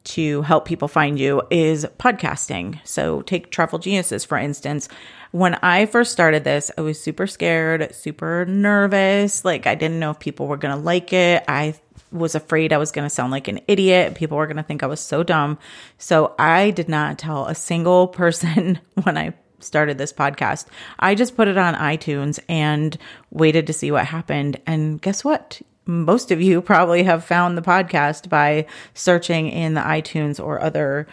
to 0.04 0.42
help 0.44 0.66
people 0.66 0.88
find 0.88 1.20
you 1.20 1.42
is 1.50 1.86
podcasting. 2.00 2.80
So, 2.86 3.22
take 3.24 3.52
Travel 3.52 3.78
Geniuses, 3.78 4.24
for 4.24 4.38
instance. 4.38 4.88
When 5.32 5.56
I 5.56 5.86
first 5.86 6.14
started 6.14 6.46
this, 6.46 6.72
I 6.78 6.82
was 6.82 7.00
super 7.00 7.28
scared, 7.28 7.94
super 7.94 8.46
nervous. 8.46 9.44
Like, 9.44 9.68
I 9.68 9.76
didn't 9.76 10.00
know 10.00 10.12
if 10.12 10.20
people 10.20 10.48
were 10.48 10.58
going 10.58 10.76
to 10.76 10.82
like 10.82 11.12
it. 11.12 11.44
I 11.50 11.76
was 12.14 12.36
afraid 12.36 12.72
I 12.72 12.78
was 12.78 12.92
going 12.92 13.06
to 13.06 13.14
sound 13.14 13.34
like 13.34 13.50
an 13.50 13.60
idiot. 13.68 14.16
People 14.16 14.38
were 14.38 14.48
going 14.48 14.58
to 14.58 14.64
think 14.64 14.82
I 14.82 14.88
was 14.88 15.02
so 15.02 15.24
dumb. 15.24 15.60
So, 15.98 16.34
I 16.40 16.72
did 16.72 16.88
not 16.88 17.20
tell 17.20 17.46
a 17.46 17.56
single 17.56 18.08
person 18.22 18.80
when 19.04 19.18
I 19.18 19.34
started 19.60 19.98
this 19.98 20.14
podcast. 20.14 20.66
I 21.00 21.16
just 21.16 21.36
put 21.36 21.48
it 21.48 21.58
on 21.58 21.76
iTunes 21.76 22.40
and 22.48 22.98
waited 23.32 23.68
to 23.68 23.74
see 23.74 23.92
what 23.92 24.06
happened. 24.06 24.60
And 24.66 25.02
guess 25.02 25.24
what? 25.24 25.62
Most 25.86 26.32
of 26.32 26.42
you 26.42 26.62
probably 26.74 27.04
have 27.04 27.24
found 27.24 27.58
the 27.58 27.62
podcast 27.62 28.30
by 28.30 28.66
searching 28.94 29.50
in 29.50 29.74
the 29.74 29.82
iTunes 29.82 30.44
or 30.44 30.62
other 30.62 31.08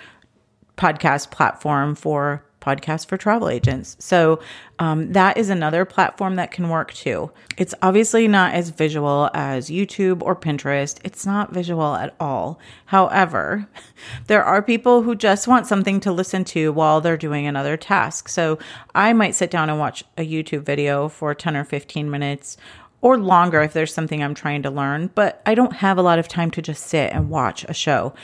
podcast 0.76 1.30
platform 1.30 1.94
for 1.94 2.44
podcast 2.64 3.06
for 3.06 3.16
travel 3.16 3.48
agents. 3.48 3.96
So 3.98 4.40
um, 4.78 5.12
that 5.12 5.36
is 5.36 5.50
another 5.50 5.84
platform 5.84 6.36
that 6.36 6.50
can 6.50 6.68
work 6.68 6.92
too. 6.92 7.30
It's 7.56 7.74
obviously 7.82 8.26
not 8.26 8.54
as 8.54 8.70
visual 8.70 9.30
as 9.34 9.68
YouTube 9.68 10.22
or 10.22 10.34
Pinterest. 10.34 10.98
It's 11.04 11.26
not 11.26 11.52
visual 11.52 11.94
at 11.94 12.14
all. 12.18 12.58
However, 12.86 13.68
there 14.26 14.44
are 14.44 14.62
people 14.62 15.02
who 15.02 15.14
just 15.14 15.46
want 15.46 15.66
something 15.66 16.00
to 16.00 16.12
listen 16.12 16.44
to 16.44 16.72
while 16.72 17.00
they're 17.00 17.16
doing 17.16 17.46
another 17.46 17.76
task. 17.76 18.28
So 18.28 18.58
I 18.94 19.12
might 19.12 19.34
sit 19.34 19.50
down 19.50 19.70
and 19.70 19.78
watch 19.78 20.02
a 20.16 20.26
YouTube 20.26 20.62
video 20.62 21.08
for 21.08 21.34
10 21.34 21.56
or 21.56 21.64
15 21.64 22.10
minutes 22.10 22.56
or 23.04 23.18
longer 23.18 23.60
if 23.60 23.74
there's 23.74 23.92
something 23.92 24.22
I'm 24.22 24.34
trying 24.34 24.62
to 24.62 24.70
learn, 24.70 25.10
but 25.14 25.42
I 25.44 25.54
don't 25.54 25.74
have 25.74 25.98
a 25.98 26.02
lot 26.02 26.18
of 26.18 26.26
time 26.26 26.50
to 26.52 26.62
just 26.62 26.86
sit 26.86 27.12
and 27.12 27.28
watch 27.28 27.62
a 27.68 27.74
show. 27.74 28.14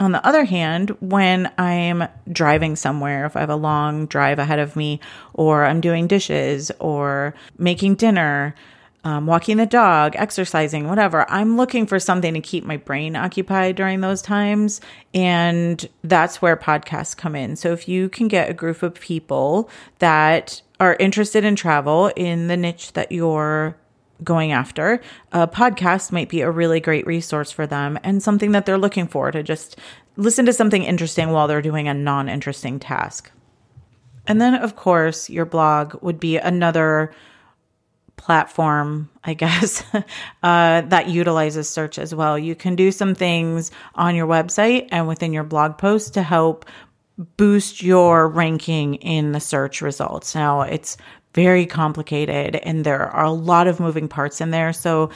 On 0.00 0.10
the 0.10 0.26
other 0.26 0.44
hand, 0.44 0.90
when 1.00 1.52
I'm 1.56 2.08
driving 2.30 2.74
somewhere, 2.74 3.26
if 3.26 3.36
I 3.36 3.40
have 3.40 3.50
a 3.50 3.56
long 3.56 4.06
drive 4.06 4.40
ahead 4.40 4.58
of 4.58 4.74
me, 4.74 4.98
or 5.32 5.64
I'm 5.64 5.80
doing 5.80 6.08
dishes, 6.08 6.72
or 6.80 7.34
making 7.58 7.94
dinner, 7.94 8.56
um, 9.04 9.26
walking 9.26 9.58
the 9.58 9.66
dog, 9.66 10.14
exercising, 10.16 10.88
whatever, 10.88 11.30
I'm 11.30 11.56
looking 11.56 11.86
for 11.86 12.00
something 12.00 12.34
to 12.34 12.40
keep 12.40 12.64
my 12.64 12.76
brain 12.76 13.14
occupied 13.14 13.76
during 13.76 14.00
those 14.00 14.20
times. 14.20 14.80
And 15.12 15.88
that's 16.02 16.42
where 16.42 16.56
podcasts 16.56 17.16
come 17.16 17.36
in. 17.36 17.54
So 17.54 17.72
if 17.72 17.86
you 17.86 18.08
can 18.08 18.26
get 18.28 18.50
a 18.50 18.54
group 18.54 18.82
of 18.82 18.94
people 18.94 19.70
that 20.00 20.60
are 20.80 20.96
interested 20.98 21.44
in 21.44 21.54
travel 21.54 22.10
in 22.16 22.48
the 22.48 22.56
niche 22.56 22.94
that 22.94 23.12
you're 23.12 23.76
going 24.22 24.52
after, 24.52 25.00
a 25.32 25.48
podcast 25.48 26.12
might 26.12 26.28
be 26.28 26.40
a 26.40 26.50
really 26.50 26.80
great 26.80 27.06
resource 27.06 27.50
for 27.50 27.66
them 27.66 27.98
and 28.04 28.22
something 28.22 28.52
that 28.52 28.66
they're 28.66 28.78
looking 28.78 29.08
for 29.08 29.30
to 29.30 29.42
just 29.42 29.76
listen 30.16 30.46
to 30.46 30.52
something 30.52 30.84
interesting 30.84 31.30
while 31.30 31.48
they're 31.48 31.62
doing 31.62 31.88
a 31.88 31.94
non 31.94 32.28
interesting 32.28 32.78
task. 32.78 33.30
And 34.26 34.40
then, 34.40 34.54
of 34.54 34.76
course, 34.76 35.28
your 35.28 35.44
blog 35.44 36.02
would 36.02 36.18
be 36.18 36.38
another 36.38 37.12
platform, 38.16 39.10
I 39.22 39.34
guess, 39.34 39.84
uh, 40.42 40.80
that 40.82 41.08
utilizes 41.08 41.68
search 41.68 41.98
as 41.98 42.14
well. 42.14 42.38
You 42.38 42.54
can 42.54 42.76
do 42.76 42.90
some 42.90 43.14
things 43.14 43.70
on 43.94 44.14
your 44.14 44.26
website 44.26 44.88
and 44.90 45.08
within 45.08 45.32
your 45.32 45.44
blog 45.44 45.78
post 45.78 46.14
to 46.14 46.22
help 46.22 46.64
boost 47.36 47.82
your 47.82 48.28
ranking 48.28 48.94
in 48.96 49.32
the 49.32 49.40
search 49.40 49.82
results. 49.82 50.34
Now, 50.34 50.62
it's 50.62 50.96
very 51.34 51.66
complicated 51.66 52.56
and 52.56 52.84
there 52.84 53.08
are 53.08 53.24
a 53.24 53.32
lot 53.32 53.66
of 53.66 53.80
moving 53.80 54.08
parts 54.08 54.40
in 54.40 54.50
there. 54.50 54.72
So 54.72 55.10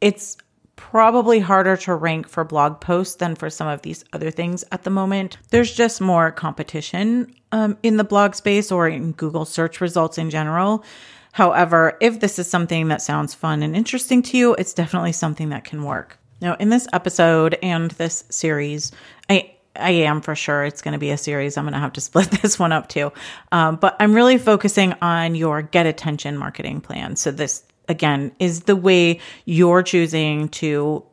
it's 0.00 0.36
probably 0.76 1.38
harder 1.38 1.76
to 1.76 1.94
rank 1.94 2.28
for 2.28 2.44
blog 2.44 2.80
posts 2.80 3.16
than 3.16 3.34
for 3.34 3.50
some 3.50 3.68
of 3.68 3.82
these 3.82 4.04
other 4.12 4.30
things 4.30 4.64
at 4.72 4.82
the 4.84 4.90
moment. 4.90 5.38
There's 5.50 5.72
just 5.72 6.00
more 6.00 6.30
competition 6.32 7.34
um, 7.52 7.76
in 7.82 7.98
the 7.98 8.04
blog 8.04 8.34
space 8.34 8.72
or 8.72 8.88
in 8.88 9.12
Google 9.12 9.44
search 9.44 9.80
results 9.80 10.18
in 10.18 10.30
general. 10.30 10.84
However, 11.32 11.96
if 12.00 12.20
this 12.20 12.38
is 12.38 12.48
something 12.48 12.88
that 12.88 13.02
sounds 13.02 13.32
fun 13.32 13.62
and 13.62 13.76
interesting 13.76 14.22
to 14.22 14.36
you, 14.36 14.54
it's 14.54 14.74
definitely 14.74 15.12
something 15.12 15.50
that 15.50 15.64
can 15.64 15.84
work. 15.84 16.18
Now, 16.40 16.56
in 16.56 16.68
this 16.70 16.88
episode 16.92 17.56
and 17.62 17.92
this 17.92 18.24
series, 18.28 18.92
I 19.30 19.54
I 19.76 19.90
am 19.90 20.20
for 20.20 20.34
sure. 20.34 20.64
It's 20.64 20.82
going 20.82 20.92
to 20.92 20.98
be 20.98 21.10
a 21.10 21.16
series. 21.16 21.56
I'm 21.56 21.64
going 21.64 21.74
to 21.74 21.80
have 21.80 21.94
to 21.94 22.00
split 22.02 22.30
this 22.30 22.58
one 22.58 22.72
up 22.72 22.88
too. 22.88 23.12
Um, 23.50 23.76
but 23.76 23.96
I'm 24.00 24.14
really 24.14 24.38
focusing 24.38 24.94
on 25.02 25.34
your 25.34 25.62
get 25.62 25.86
attention 25.86 26.36
marketing 26.36 26.80
plan. 26.80 27.16
So 27.16 27.30
this 27.30 27.64
again 27.88 28.32
is 28.38 28.62
the 28.62 28.76
way 28.76 29.18
you're 29.44 29.82
choosing 29.82 30.48
to 30.48 31.04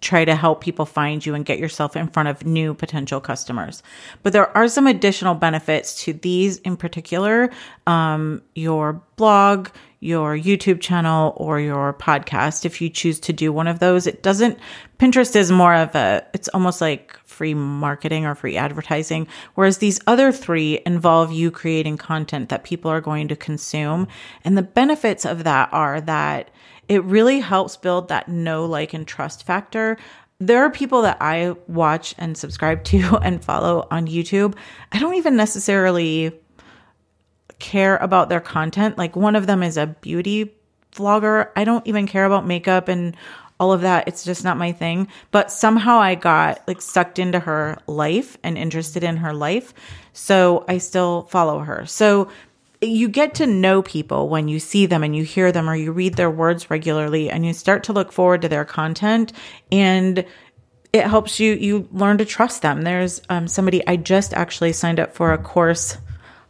try 0.00 0.24
to 0.24 0.34
help 0.34 0.60
people 0.60 0.84
find 0.84 1.24
you 1.24 1.34
and 1.34 1.44
get 1.44 1.58
yourself 1.58 1.96
in 1.96 2.08
front 2.08 2.28
of 2.28 2.44
new 2.46 2.74
potential 2.74 3.20
customers. 3.20 3.82
But 4.22 4.32
there 4.32 4.54
are 4.56 4.68
some 4.68 4.86
additional 4.86 5.34
benefits 5.34 6.04
to 6.04 6.12
these 6.12 6.58
in 6.58 6.76
particular. 6.76 7.50
Um, 7.86 8.42
your 8.54 9.02
blog, 9.16 9.68
your 10.00 10.36
YouTube 10.36 10.80
channel 10.80 11.34
or 11.36 11.60
your 11.60 11.94
podcast 11.94 12.64
if 12.64 12.80
you 12.80 12.88
choose 12.88 13.20
to 13.20 13.32
do 13.32 13.52
one 13.52 13.66
of 13.66 13.78
those. 13.78 14.06
It 14.06 14.22
doesn't, 14.22 14.58
Pinterest 14.98 15.34
is 15.36 15.50
more 15.50 15.74
of 15.74 15.94
a, 15.94 16.24
it's 16.32 16.48
almost 16.48 16.80
like 16.80 17.18
free 17.40 17.54
marketing 17.54 18.26
or 18.26 18.34
free 18.34 18.58
advertising, 18.58 19.26
whereas 19.54 19.78
these 19.78 19.98
other 20.06 20.30
three 20.30 20.78
involve 20.84 21.32
you 21.32 21.50
creating 21.50 21.96
content 21.96 22.50
that 22.50 22.64
people 22.64 22.90
are 22.90 23.00
going 23.00 23.28
to 23.28 23.34
consume. 23.34 24.06
And 24.44 24.58
the 24.58 24.62
benefits 24.62 25.24
of 25.24 25.44
that 25.44 25.70
are 25.72 26.02
that 26.02 26.50
it 26.86 27.02
really 27.02 27.40
helps 27.40 27.78
build 27.78 28.08
that 28.08 28.28
know, 28.28 28.66
like, 28.66 28.92
and 28.92 29.08
trust 29.08 29.46
factor 29.46 29.96
there 30.42 30.62
are 30.64 30.70
people 30.70 31.02
that 31.02 31.18
I 31.20 31.54
watch 31.66 32.14
and 32.18 32.36
subscribe 32.36 32.82
to 32.84 33.18
and 33.22 33.42
follow 33.42 33.86
on 33.90 34.06
YouTube. 34.06 34.54
I 34.92 34.98
don't 34.98 35.14
even 35.14 35.36
necessarily 35.36 36.32
care 37.58 37.96
about 37.98 38.28
their 38.28 38.40
content. 38.40 38.98
Like 38.98 39.16
one 39.16 39.36
of 39.36 39.46
them 39.46 39.62
is 39.62 39.76
a 39.76 39.86
beauty 39.86 40.54
vlogger. 40.92 41.48
I 41.56 41.64
don't 41.64 41.86
even 41.86 42.06
care 42.06 42.24
about 42.24 42.46
makeup 42.46 42.88
and 42.88 43.16
all 43.60 43.72
of 43.72 43.82
that. 43.82 44.08
It's 44.08 44.24
just 44.24 44.42
not 44.42 44.56
my 44.56 44.72
thing. 44.72 45.06
But 45.30 45.52
somehow 45.52 45.98
I 45.98 46.16
got 46.16 46.66
like 46.66 46.82
sucked 46.82 47.20
into 47.20 47.38
her 47.38 47.78
life 47.86 48.36
and 48.42 48.58
interested 48.58 49.04
in 49.04 49.18
her 49.18 49.32
life. 49.32 49.72
So 50.12 50.64
I 50.66 50.78
still 50.78 51.22
follow 51.24 51.60
her. 51.60 51.86
So 51.86 52.28
you 52.80 53.08
get 53.08 53.34
to 53.34 53.46
know 53.46 53.82
people 53.82 54.28
when 54.28 54.48
you 54.48 54.58
see 54.58 54.86
them 54.86 55.04
and 55.04 55.14
you 55.14 55.22
hear 55.22 55.52
them 55.52 55.68
or 55.68 55.76
you 55.76 55.92
read 55.92 56.14
their 56.14 56.30
words 56.30 56.70
regularly 56.70 57.30
and 57.30 57.46
you 57.46 57.52
start 57.52 57.84
to 57.84 57.92
look 57.92 58.10
forward 58.10 58.42
to 58.42 58.48
their 58.48 58.64
content 58.64 59.32
and 59.70 60.24
it 60.92 61.06
helps 61.06 61.38
you 61.38 61.52
you 61.52 61.86
learn 61.92 62.16
to 62.16 62.24
trust 62.24 62.62
them 62.62 62.80
there's 62.82 63.20
um, 63.28 63.46
somebody 63.46 63.86
i 63.86 63.96
just 63.96 64.32
actually 64.32 64.72
signed 64.72 64.98
up 64.98 65.14
for 65.14 65.34
a 65.34 65.38
course 65.38 65.98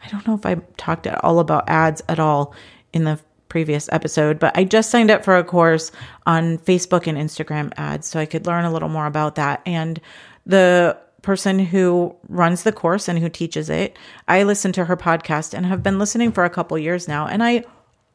I 0.05 0.09
don't 0.09 0.27
know 0.27 0.35
if 0.35 0.47
I 0.47 0.57
talked 0.77 1.07
at 1.07 1.23
all 1.23 1.39
about 1.39 1.69
ads 1.69 2.03
at 2.09 2.19
all 2.19 2.55
in 2.93 3.05
the 3.05 3.21
previous 3.51 3.91
episode, 3.93 4.39
but 4.39 4.57
I 4.57 4.65
just 4.65 4.91
signed 4.91 5.11
up 5.11 5.23
for 5.23 5.37
a 5.37 5.45
course 5.45 5.93
on 6.27 6.57
Facebook 6.59 7.07
and 7.07 7.19
Instagram 7.19 7.73
ads 7.77 8.07
so 8.07 8.19
I 8.19 8.25
could 8.25 8.47
learn 8.47 8.65
a 8.65 8.73
little 8.73 8.89
more 8.89 9.07
about 9.07 9.35
that. 9.35 9.61
And 9.67 10.01
the 10.47 10.97
person 11.21 11.59
who 11.59 12.17
runs 12.29 12.63
the 12.63 12.73
course 12.73 13.09
and 13.09 13.19
who 13.19 13.29
teaches 13.29 13.69
it, 13.69 13.99
I 14.27 14.45
listen 14.45 14.73
to 14.73 14.87
her 14.87 14.97
podcast 14.97 15.53
and 15.53 15.67
have 15.67 15.83
been 15.83 15.99
listening 15.99 16.33
for 16.33 16.45
a 16.45 16.51
couple 16.51 16.79
years 16.79 17.07
now. 17.07 17.27
And 17.27 17.43
I 17.43 17.65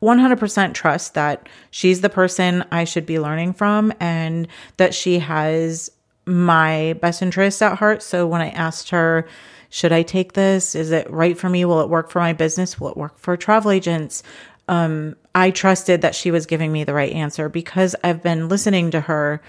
100% 0.01 0.73
trust 0.73 1.13
that 1.13 1.47
she's 1.71 2.01
the 2.01 2.09
person 2.09 2.65
I 2.71 2.83
should 2.83 3.05
be 3.05 3.19
learning 3.19 3.53
from 3.53 3.93
and 3.99 4.47
that 4.77 4.93
she 4.93 5.19
has 5.19 5.91
my 6.25 6.93
best 7.01 7.21
interests 7.21 7.61
at 7.61 7.77
heart. 7.77 8.01
So 8.01 8.25
when 8.25 8.41
I 8.41 8.49
asked 8.49 8.89
her, 8.89 9.27
should 9.69 9.91
I 9.91 10.03
take 10.03 10.33
this? 10.33 10.75
Is 10.75 10.91
it 10.91 11.09
right 11.09 11.37
for 11.37 11.49
me? 11.49 11.65
Will 11.65 11.81
it 11.81 11.89
work 11.89 12.09
for 12.09 12.19
my 12.19 12.33
business? 12.33 12.79
Will 12.79 12.89
it 12.89 12.97
work 12.97 13.17
for 13.17 13.35
travel 13.35 13.71
agents? 13.71 14.23
Um, 14.67 15.15
I 15.33 15.51
trusted 15.51 16.01
that 16.01 16.15
she 16.15 16.31
was 16.31 16.45
giving 16.45 16.71
me 16.71 16.83
the 16.83 16.93
right 16.93 17.11
answer 17.13 17.49
because 17.49 17.95
I've 18.03 18.23
been 18.23 18.49
listening 18.49 18.91
to 18.91 19.01
her 19.01 19.41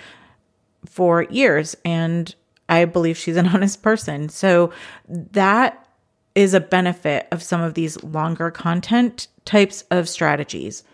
for 0.84 1.22
years 1.22 1.76
and 1.84 2.34
I 2.68 2.84
believe 2.84 3.16
she's 3.16 3.36
an 3.36 3.46
honest 3.54 3.82
person. 3.82 4.28
So 4.28 4.72
that 5.08 5.86
is 6.34 6.52
a 6.54 6.60
benefit 6.60 7.26
of 7.32 7.42
some 7.42 7.62
of 7.62 7.74
these 7.74 8.02
longer 8.02 8.50
content 8.50 9.28
types 9.44 9.84
of 9.90 10.08
strategies. 10.08 10.84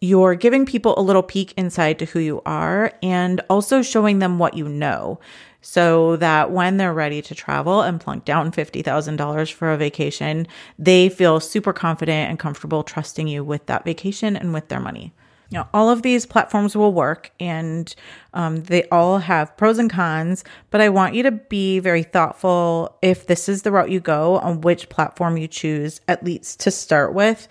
You're 0.00 0.34
giving 0.34 0.66
people 0.66 0.98
a 0.98 1.02
little 1.02 1.22
peek 1.22 1.52
inside 1.56 1.98
to 1.98 2.06
who 2.06 2.18
you 2.18 2.42
are 2.46 2.92
and 3.02 3.40
also 3.50 3.82
showing 3.82 4.18
them 4.18 4.38
what 4.38 4.56
you 4.56 4.68
know 4.68 5.20
so 5.62 6.16
that 6.16 6.50
when 6.50 6.76
they're 6.76 6.92
ready 6.92 7.22
to 7.22 7.34
travel 7.34 7.80
and 7.80 8.00
plunk 8.00 8.24
down 8.24 8.52
$50,000 8.52 9.52
for 9.52 9.72
a 9.72 9.76
vacation, 9.76 10.46
they 10.78 11.08
feel 11.08 11.40
super 11.40 11.72
confident 11.72 12.28
and 12.28 12.38
comfortable 12.38 12.82
trusting 12.82 13.28
you 13.28 13.42
with 13.42 13.64
that 13.66 13.84
vacation 13.84 14.36
and 14.36 14.52
with 14.52 14.68
their 14.68 14.80
money. 14.80 15.14
Now, 15.52 15.68
all 15.74 15.90
of 15.90 16.02
these 16.02 16.26
platforms 16.26 16.74
will 16.74 16.92
work 16.92 17.30
and 17.38 17.94
um, 18.32 18.62
they 18.64 18.84
all 18.88 19.18
have 19.18 19.56
pros 19.56 19.78
and 19.78 19.90
cons, 19.90 20.44
but 20.70 20.80
I 20.80 20.88
want 20.88 21.14
you 21.14 21.22
to 21.24 21.30
be 21.30 21.78
very 21.78 22.02
thoughtful 22.02 22.96
if 23.02 23.26
this 23.26 23.48
is 23.48 23.62
the 23.62 23.70
route 23.70 23.90
you 23.90 24.00
go 24.00 24.38
on 24.38 24.62
which 24.62 24.88
platform 24.88 25.36
you 25.36 25.46
choose, 25.46 26.00
at 26.08 26.24
least 26.24 26.60
to 26.60 26.70
start 26.70 27.12
with 27.14 27.48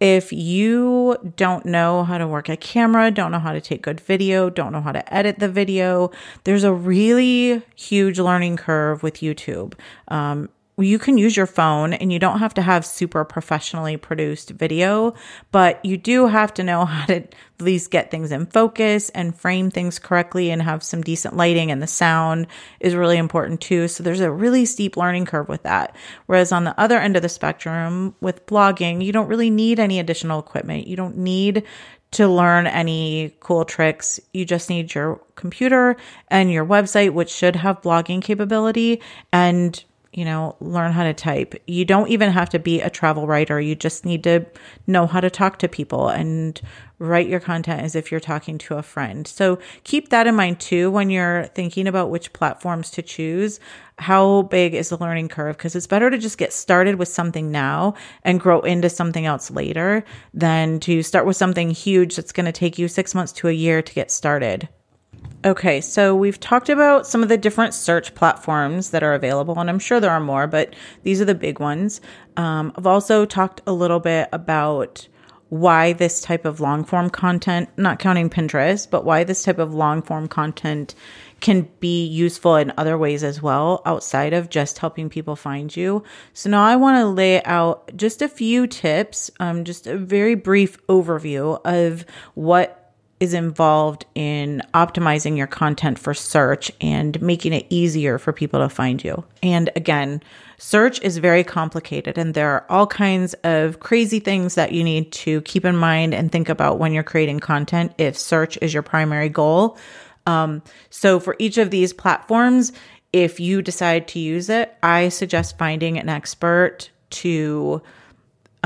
if 0.00 0.32
you 0.32 1.16
don't 1.36 1.64
know 1.64 2.04
how 2.04 2.18
to 2.18 2.26
work 2.26 2.48
a 2.48 2.56
camera, 2.56 3.10
don't 3.10 3.32
know 3.32 3.38
how 3.38 3.52
to 3.52 3.60
take 3.60 3.82
good 3.82 4.00
video, 4.00 4.50
don't 4.50 4.72
know 4.72 4.82
how 4.82 4.92
to 4.92 5.14
edit 5.14 5.38
the 5.38 5.48
video, 5.48 6.10
there's 6.44 6.64
a 6.64 6.72
really 6.72 7.62
huge 7.74 8.18
learning 8.18 8.56
curve 8.58 9.02
with 9.02 9.16
YouTube. 9.16 9.74
Um, 10.08 10.50
you 10.78 10.98
can 10.98 11.16
use 11.16 11.36
your 11.36 11.46
phone 11.46 11.94
and 11.94 12.12
you 12.12 12.18
don't 12.18 12.38
have 12.38 12.52
to 12.54 12.62
have 12.62 12.84
super 12.84 13.24
professionally 13.24 13.96
produced 13.96 14.50
video, 14.50 15.14
but 15.50 15.82
you 15.82 15.96
do 15.96 16.26
have 16.26 16.52
to 16.54 16.62
know 16.62 16.84
how 16.84 17.06
to 17.06 17.16
at 17.16 17.34
least 17.60 17.90
get 17.90 18.10
things 18.10 18.30
in 18.30 18.44
focus 18.46 19.08
and 19.10 19.34
frame 19.34 19.70
things 19.70 19.98
correctly 19.98 20.50
and 20.50 20.60
have 20.60 20.82
some 20.82 21.00
decent 21.00 21.34
lighting 21.34 21.70
and 21.70 21.82
the 21.82 21.86
sound 21.86 22.46
is 22.80 22.94
really 22.94 23.16
important 23.16 23.62
too. 23.62 23.88
So 23.88 24.02
there's 24.02 24.20
a 24.20 24.30
really 24.30 24.66
steep 24.66 24.96
learning 24.96 25.24
curve 25.24 25.48
with 25.48 25.62
that. 25.62 25.96
Whereas 26.26 26.52
on 26.52 26.64
the 26.64 26.78
other 26.78 26.98
end 26.98 27.16
of 27.16 27.22
the 27.22 27.30
spectrum 27.30 28.14
with 28.20 28.44
blogging, 28.46 29.02
you 29.02 29.12
don't 29.12 29.28
really 29.28 29.50
need 29.50 29.80
any 29.80 29.98
additional 29.98 30.38
equipment. 30.38 30.86
You 30.86 30.96
don't 30.96 31.16
need 31.16 31.62
to 32.12 32.28
learn 32.28 32.66
any 32.66 33.34
cool 33.40 33.64
tricks. 33.64 34.20
You 34.32 34.44
just 34.44 34.70
need 34.70 34.94
your 34.94 35.20
computer 35.34 35.96
and 36.28 36.52
your 36.52 36.64
website, 36.64 37.12
which 37.12 37.30
should 37.30 37.56
have 37.56 37.82
blogging 37.82 38.22
capability 38.22 39.00
and 39.32 39.82
you 40.16 40.24
know, 40.24 40.56
learn 40.60 40.92
how 40.92 41.04
to 41.04 41.12
type. 41.12 41.54
You 41.66 41.84
don't 41.84 42.08
even 42.08 42.30
have 42.30 42.48
to 42.48 42.58
be 42.58 42.80
a 42.80 42.88
travel 42.88 43.26
writer. 43.26 43.60
You 43.60 43.74
just 43.74 44.06
need 44.06 44.24
to 44.24 44.46
know 44.86 45.06
how 45.06 45.20
to 45.20 45.28
talk 45.28 45.58
to 45.58 45.68
people 45.68 46.08
and 46.08 46.58
write 46.98 47.28
your 47.28 47.38
content 47.38 47.82
as 47.82 47.94
if 47.94 48.10
you're 48.10 48.18
talking 48.18 48.56
to 48.56 48.76
a 48.76 48.82
friend. 48.82 49.28
So 49.28 49.58
keep 49.84 50.08
that 50.08 50.26
in 50.26 50.34
mind 50.34 50.58
too 50.58 50.90
when 50.90 51.10
you're 51.10 51.48
thinking 51.48 51.86
about 51.86 52.08
which 52.08 52.32
platforms 52.32 52.90
to 52.92 53.02
choose. 53.02 53.60
How 53.98 54.42
big 54.42 54.72
is 54.72 54.88
the 54.88 54.96
learning 54.96 55.28
curve? 55.28 55.58
Because 55.58 55.76
it's 55.76 55.86
better 55.86 56.08
to 56.08 56.16
just 56.16 56.38
get 56.38 56.54
started 56.54 56.94
with 56.94 57.08
something 57.08 57.52
now 57.52 57.92
and 58.22 58.40
grow 58.40 58.60
into 58.60 58.88
something 58.88 59.26
else 59.26 59.50
later 59.50 60.02
than 60.32 60.80
to 60.80 61.02
start 61.02 61.26
with 61.26 61.36
something 61.36 61.70
huge 61.70 62.16
that's 62.16 62.32
going 62.32 62.46
to 62.46 62.52
take 62.52 62.78
you 62.78 62.88
six 62.88 63.14
months 63.14 63.32
to 63.32 63.48
a 63.48 63.52
year 63.52 63.82
to 63.82 63.92
get 63.92 64.10
started. 64.10 64.66
Okay, 65.44 65.80
so 65.80 66.14
we've 66.14 66.40
talked 66.40 66.68
about 66.68 67.06
some 67.06 67.22
of 67.22 67.28
the 67.28 67.36
different 67.36 67.72
search 67.72 68.14
platforms 68.16 68.90
that 68.90 69.04
are 69.04 69.14
available, 69.14 69.58
and 69.60 69.70
I'm 69.70 69.78
sure 69.78 70.00
there 70.00 70.10
are 70.10 70.18
more, 70.18 70.48
but 70.48 70.74
these 71.04 71.20
are 71.20 71.24
the 71.24 71.36
big 71.36 71.60
ones. 71.60 72.00
Um, 72.36 72.72
I've 72.76 72.86
also 72.86 73.24
talked 73.24 73.60
a 73.66 73.72
little 73.72 74.00
bit 74.00 74.28
about 74.32 75.06
why 75.48 75.92
this 75.92 76.20
type 76.20 76.44
of 76.44 76.58
long 76.58 76.84
form 76.84 77.10
content, 77.10 77.68
not 77.76 78.00
counting 78.00 78.28
Pinterest, 78.28 78.90
but 78.90 79.04
why 79.04 79.22
this 79.22 79.44
type 79.44 79.58
of 79.58 79.72
long 79.72 80.02
form 80.02 80.26
content 80.26 80.94
can 81.40 81.68
be 81.80 82.04
useful 82.04 82.56
in 82.56 82.72
other 82.76 82.98
ways 82.98 83.22
as 83.22 83.40
well 83.40 83.82
outside 83.86 84.32
of 84.32 84.50
just 84.50 84.78
helping 84.78 85.08
people 85.08 85.36
find 85.36 85.76
you. 85.76 86.02
So 86.32 86.50
now 86.50 86.64
I 86.64 86.76
want 86.76 86.96
to 86.96 87.06
lay 87.06 87.42
out 87.44 87.94
just 87.96 88.22
a 88.22 88.28
few 88.28 88.66
tips, 88.66 89.30
um, 89.38 89.64
just 89.64 89.86
a 89.86 89.96
very 89.96 90.34
brief 90.34 90.84
overview 90.88 91.60
of 91.64 92.04
what 92.34 92.85
is 93.18 93.32
involved 93.32 94.04
in 94.14 94.62
optimizing 94.74 95.36
your 95.36 95.46
content 95.46 95.98
for 95.98 96.12
search 96.12 96.70
and 96.80 97.20
making 97.22 97.52
it 97.52 97.66
easier 97.70 98.18
for 98.18 98.32
people 98.32 98.60
to 98.60 98.68
find 98.68 99.02
you. 99.02 99.24
And 99.42 99.70
again, 99.74 100.22
search 100.58 101.00
is 101.00 101.16
very 101.18 101.42
complicated 101.42 102.18
and 102.18 102.34
there 102.34 102.50
are 102.50 102.66
all 102.68 102.86
kinds 102.86 103.34
of 103.44 103.80
crazy 103.80 104.20
things 104.20 104.54
that 104.54 104.72
you 104.72 104.84
need 104.84 105.12
to 105.12 105.40
keep 105.42 105.64
in 105.64 105.76
mind 105.76 106.12
and 106.14 106.30
think 106.30 106.48
about 106.48 106.78
when 106.78 106.92
you're 106.92 107.02
creating 107.02 107.40
content 107.40 107.94
if 107.96 108.18
search 108.18 108.58
is 108.60 108.74
your 108.74 108.82
primary 108.82 109.30
goal. 109.30 109.78
Um, 110.26 110.62
so 110.90 111.18
for 111.18 111.36
each 111.38 111.56
of 111.56 111.70
these 111.70 111.92
platforms, 111.92 112.72
if 113.12 113.40
you 113.40 113.62
decide 113.62 114.08
to 114.08 114.18
use 114.18 114.50
it, 114.50 114.76
I 114.82 115.08
suggest 115.08 115.56
finding 115.56 115.98
an 115.98 116.08
expert 116.08 116.90
to 117.10 117.80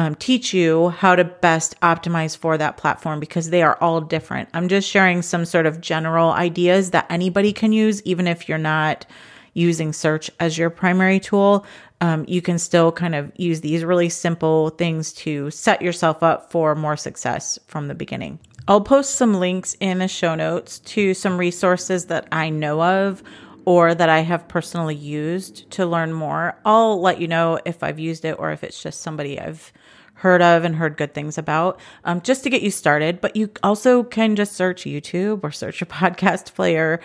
um, 0.00 0.14
teach 0.14 0.54
you 0.54 0.88
how 0.88 1.14
to 1.14 1.24
best 1.24 1.78
optimize 1.82 2.34
for 2.34 2.56
that 2.56 2.78
platform 2.78 3.20
because 3.20 3.50
they 3.50 3.62
are 3.62 3.76
all 3.82 4.00
different. 4.00 4.48
I'm 4.54 4.66
just 4.66 4.88
sharing 4.88 5.20
some 5.20 5.44
sort 5.44 5.66
of 5.66 5.82
general 5.82 6.30
ideas 6.30 6.92
that 6.92 7.04
anybody 7.10 7.52
can 7.52 7.74
use, 7.74 8.02
even 8.04 8.26
if 8.26 8.48
you're 8.48 8.56
not 8.56 9.04
using 9.52 9.92
search 9.92 10.30
as 10.40 10.56
your 10.56 10.70
primary 10.70 11.20
tool. 11.20 11.66
Um, 12.00 12.24
you 12.26 12.40
can 12.40 12.58
still 12.58 12.90
kind 12.92 13.14
of 13.14 13.30
use 13.36 13.60
these 13.60 13.84
really 13.84 14.08
simple 14.08 14.70
things 14.70 15.12
to 15.24 15.50
set 15.50 15.82
yourself 15.82 16.22
up 16.22 16.50
for 16.50 16.74
more 16.74 16.96
success 16.96 17.58
from 17.66 17.88
the 17.88 17.94
beginning. 17.94 18.38
I'll 18.68 18.80
post 18.80 19.16
some 19.16 19.34
links 19.34 19.76
in 19.80 19.98
the 19.98 20.08
show 20.08 20.34
notes 20.34 20.78
to 20.78 21.12
some 21.12 21.36
resources 21.36 22.06
that 22.06 22.26
I 22.32 22.48
know 22.48 22.82
of 22.82 23.22
or 23.66 23.94
that 23.94 24.08
I 24.08 24.20
have 24.20 24.48
personally 24.48 24.94
used 24.94 25.70
to 25.72 25.84
learn 25.84 26.14
more. 26.14 26.56
I'll 26.64 26.98
let 26.98 27.20
you 27.20 27.28
know 27.28 27.60
if 27.66 27.82
I've 27.82 27.98
used 27.98 28.24
it 28.24 28.38
or 28.38 28.50
if 28.50 28.64
it's 28.64 28.82
just 28.82 29.02
somebody 29.02 29.38
I've 29.38 29.70
heard 30.20 30.42
of 30.42 30.64
and 30.64 30.76
heard 30.76 30.98
good 30.98 31.14
things 31.14 31.38
about 31.38 31.80
um, 32.04 32.20
just 32.20 32.42
to 32.44 32.50
get 32.50 32.60
you 32.62 32.70
started. 32.70 33.20
But 33.20 33.36
you 33.36 33.50
also 33.62 34.02
can 34.02 34.36
just 34.36 34.52
search 34.52 34.82
YouTube 34.82 35.42
or 35.42 35.50
search 35.50 35.80
a 35.80 35.86
podcast 36.00 36.54
player, 36.54 37.00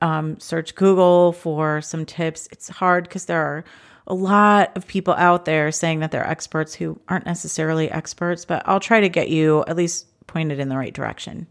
um, 0.00 0.40
search 0.40 0.74
Google 0.74 1.32
for 1.32 1.80
some 1.82 2.06
tips. 2.06 2.48
It's 2.50 2.68
hard 2.68 3.04
because 3.04 3.26
there 3.26 3.44
are 3.44 3.64
a 4.06 4.14
lot 4.14 4.76
of 4.76 4.86
people 4.86 5.14
out 5.14 5.44
there 5.44 5.70
saying 5.72 6.00
that 6.00 6.10
they're 6.10 6.26
experts 6.26 6.74
who 6.74 6.98
aren't 7.08 7.26
necessarily 7.26 7.90
experts, 7.90 8.44
but 8.44 8.62
I'll 8.66 8.80
try 8.80 9.00
to 9.00 9.08
get 9.08 9.28
you 9.28 9.64
at 9.66 9.76
least 9.76 10.06
pointed 10.26 10.58
in 10.58 10.68
the 10.68 10.76
right 10.76 10.92
direction. 10.92 11.46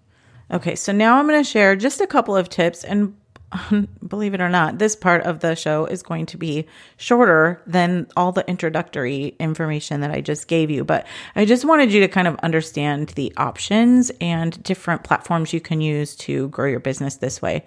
Okay, 0.51 0.75
so 0.75 0.91
now 0.91 1.17
I'm 1.17 1.27
going 1.27 1.43
to 1.43 1.49
share 1.49 1.75
just 1.75 2.01
a 2.01 2.07
couple 2.07 2.35
of 2.35 2.49
tips 2.49 2.83
and 2.83 3.15
Um, 3.53 3.87
believe 4.07 4.33
it 4.33 4.41
or 4.41 4.49
not, 4.49 4.79
this 4.79 4.95
part 4.95 5.23
of 5.23 5.39
the 5.39 5.55
show 5.55 5.85
is 5.85 6.01
going 6.01 6.25
to 6.27 6.37
be 6.37 6.65
shorter 6.97 7.61
than 7.67 8.07
all 8.17 8.31
the 8.31 8.47
introductory 8.49 9.35
information 9.39 10.01
that 10.01 10.11
I 10.11 10.21
just 10.21 10.47
gave 10.47 10.71
you. 10.71 10.83
But 10.83 11.05
I 11.35 11.45
just 11.45 11.63
wanted 11.63 11.93
you 11.93 11.99
to 12.01 12.07
kind 12.07 12.27
of 12.27 12.35
understand 12.37 13.09
the 13.09 13.31
options 13.37 14.11
and 14.19 14.61
different 14.63 15.03
platforms 15.03 15.53
you 15.53 15.61
can 15.61 15.81
use 15.81 16.15
to 16.17 16.47
grow 16.49 16.67
your 16.67 16.79
business 16.79 17.17
this 17.17 17.41
way. 17.41 17.63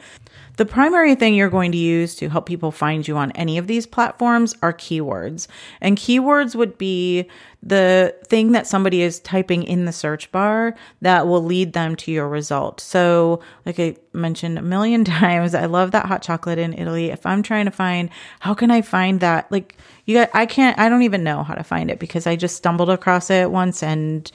The 0.56 0.64
primary 0.64 1.14
thing 1.14 1.34
you're 1.34 1.50
going 1.50 1.70
to 1.72 1.78
use 1.78 2.14
to 2.16 2.30
help 2.30 2.46
people 2.46 2.72
find 2.72 3.06
you 3.06 3.16
on 3.18 3.30
any 3.32 3.58
of 3.58 3.66
these 3.66 3.86
platforms 3.86 4.54
are 4.62 4.72
keywords. 4.72 5.48
And 5.82 5.98
keywords 5.98 6.54
would 6.54 6.78
be 6.78 7.28
the 7.62 8.14
thing 8.28 8.52
that 8.52 8.66
somebody 8.66 9.02
is 9.02 9.20
typing 9.20 9.64
in 9.64 9.84
the 9.84 9.92
search 9.92 10.32
bar 10.32 10.74
that 11.02 11.26
will 11.26 11.42
lead 11.42 11.74
them 11.74 11.94
to 11.96 12.10
your 12.10 12.28
result. 12.28 12.80
So, 12.80 13.40
like 13.66 13.78
I 13.78 13.96
mentioned 14.14 14.58
a 14.58 14.62
million 14.62 15.04
times, 15.04 15.54
I 15.54 15.66
love 15.66 15.90
that 15.90 16.06
hot 16.06 16.22
chocolate 16.22 16.58
in 16.58 16.72
Italy. 16.72 17.10
If 17.10 17.26
I'm 17.26 17.42
trying 17.42 17.66
to 17.66 17.70
find, 17.70 18.08
how 18.40 18.54
can 18.54 18.70
I 18.70 18.80
find 18.80 19.20
that? 19.20 19.52
Like, 19.52 19.76
you 20.06 20.24
I 20.32 20.46
can't, 20.46 20.78
I 20.78 20.88
don't 20.88 21.02
even 21.02 21.22
know 21.22 21.42
how 21.42 21.54
to 21.54 21.64
find 21.64 21.90
it 21.90 21.98
because 21.98 22.26
I 22.26 22.34
just 22.34 22.56
stumbled 22.56 22.88
across 22.88 23.28
it 23.28 23.50
once 23.50 23.82
and 23.82 24.30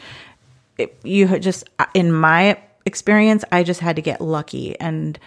it, 0.78 1.00
you 1.04 1.40
just, 1.40 1.64
in 1.96 2.12
my 2.12 2.62
experience, 2.86 3.44
I 3.52 3.64
just 3.64 3.80
had 3.80 3.96
to 3.96 4.02
get 4.04 4.22
lucky 4.22 4.80
and 4.80 5.18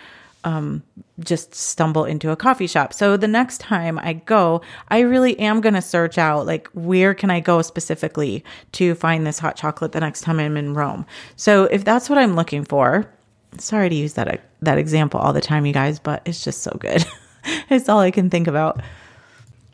um, 0.44 0.82
just 1.20 1.54
stumble 1.54 2.04
into 2.04 2.30
a 2.30 2.36
coffee 2.36 2.66
shop. 2.66 2.92
So 2.92 3.16
the 3.16 3.28
next 3.28 3.58
time 3.58 3.98
I 3.98 4.14
go, 4.14 4.62
I 4.88 5.00
really 5.00 5.38
am 5.38 5.60
going 5.60 5.74
to 5.74 5.82
search 5.82 6.18
out 6.18 6.46
like 6.46 6.68
where 6.68 7.14
can 7.14 7.30
I 7.30 7.40
go 7.40 7.62
specifically 7.62 8.44
to 8.72 8.94
find 8.94 9.26
this 9.26 9.38
hot 9.38 9.56
chocolate 9.56 9.92
the 9.92 10.00
next 10.00 10.22
time 10.22 10.38
I'm 10.38 10.56
in 10.56 10.74
Rome. 10.74 11.06
So 11.36 11.64
if 11.64 11.84
that's 11.84 12.08
what 12.08 12.18
I'm 12.18 12.36
looking 12.36 12.64
for, 12.64 13.10
sorry 13.58 13.88
to 13.88 13.94
use 13.94 14.14
that 14.14 14.40
that 14.62 14.78
example 14.78 15.20
all 15.20 15.32
the 15.32 15.40
time 15.40 15.66
you 15.66 15.72
guys, 15.72 15.98
but 15.98 16.22
it's 16.24 16.42
just 16.42 16.62
so 16.62 16.76
good. 16.80 17.04
it's 17.70 17.88
all 17.88 18.00
I 18.00 18.10
can 18.10 18.30
think 18.30 18.46
about. 18.46 18.82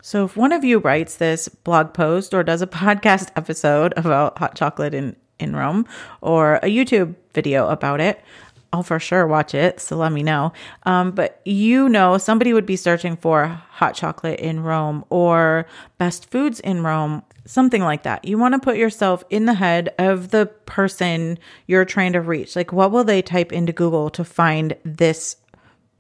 So 0.02 0.24
if 0.24 0.36
one 0.36 0.52
of 0.52 0.64
you 0.64 0.78
writes 0.78 1.16
this 1.16 1.48
blog 1.48 1.92
post 1.94 2.34
or 2.34 2.42
does 2.42 2.62
a 2.62 2.66
podcast 2.80 3.30
episode 3.36 3.92
about 3.96 4.38
hot 4.38 4.54
chocolate 4.54 4.94
in 4.94 5.16
in 5.40 5.56
Rome 5.56 5.86
or 6.20 6.56
a 6.56 6.66
YouTube 6.66 7.14
video 7.32 7.68
about 7.68 8.00
it, 8.00 8.20
I'll 8.72 8.82
for 8.82 9.00
sure 9.00 9.26
watch 9.26 9.54
it. 9.54 9.80
So 9.80 9.96
let 9.96 10.12
me 10.12 10.22
know. 10.22 10.52
Um, 10.84 11.10
but 11.10 11.40
you 11.44 11.88
know, 11.88 12.18
somebody 12.18 12.52
would 12.52 12.66
be 12.66 12.76
searching 12.76 13.16
for 13.16 13.46
hot 13.46 13.94
chocolate 13.94 14.38
in 14.38 14.62
Rome 14.62 15.04
or 15.10 15.66
best 15.98 16.30
foods 16.30 16.60
in 16.60 16.82
Rome, 16.82 17.22
something 17.44 17.82
like 17.82 18.04
that. 18.04 18.24
You 18.24 18.38
want 18.38 18.54
to 18.54 18.60
put 18.60 18.76
yourself 18.76 19.24
in 19.28 19.46
the 19.46 19.54
head 19.54 19.92
of 19.98 20.30
the 20.30 20.46
person 20.66 21.38
you're 21.66 21.84
trying 21.84 22.12
to 22.12 22.20
reach. 22.20 22.54
Like, 22.54 22.72
what 22.72 22.92
will 22.92 23.04
they 23.04 23.22
type 23.22 23.52
into 23.52 23.72
Google 23.72 24.08
to 24.10 24.24
find 24.24 24.76
this 24.84 25.36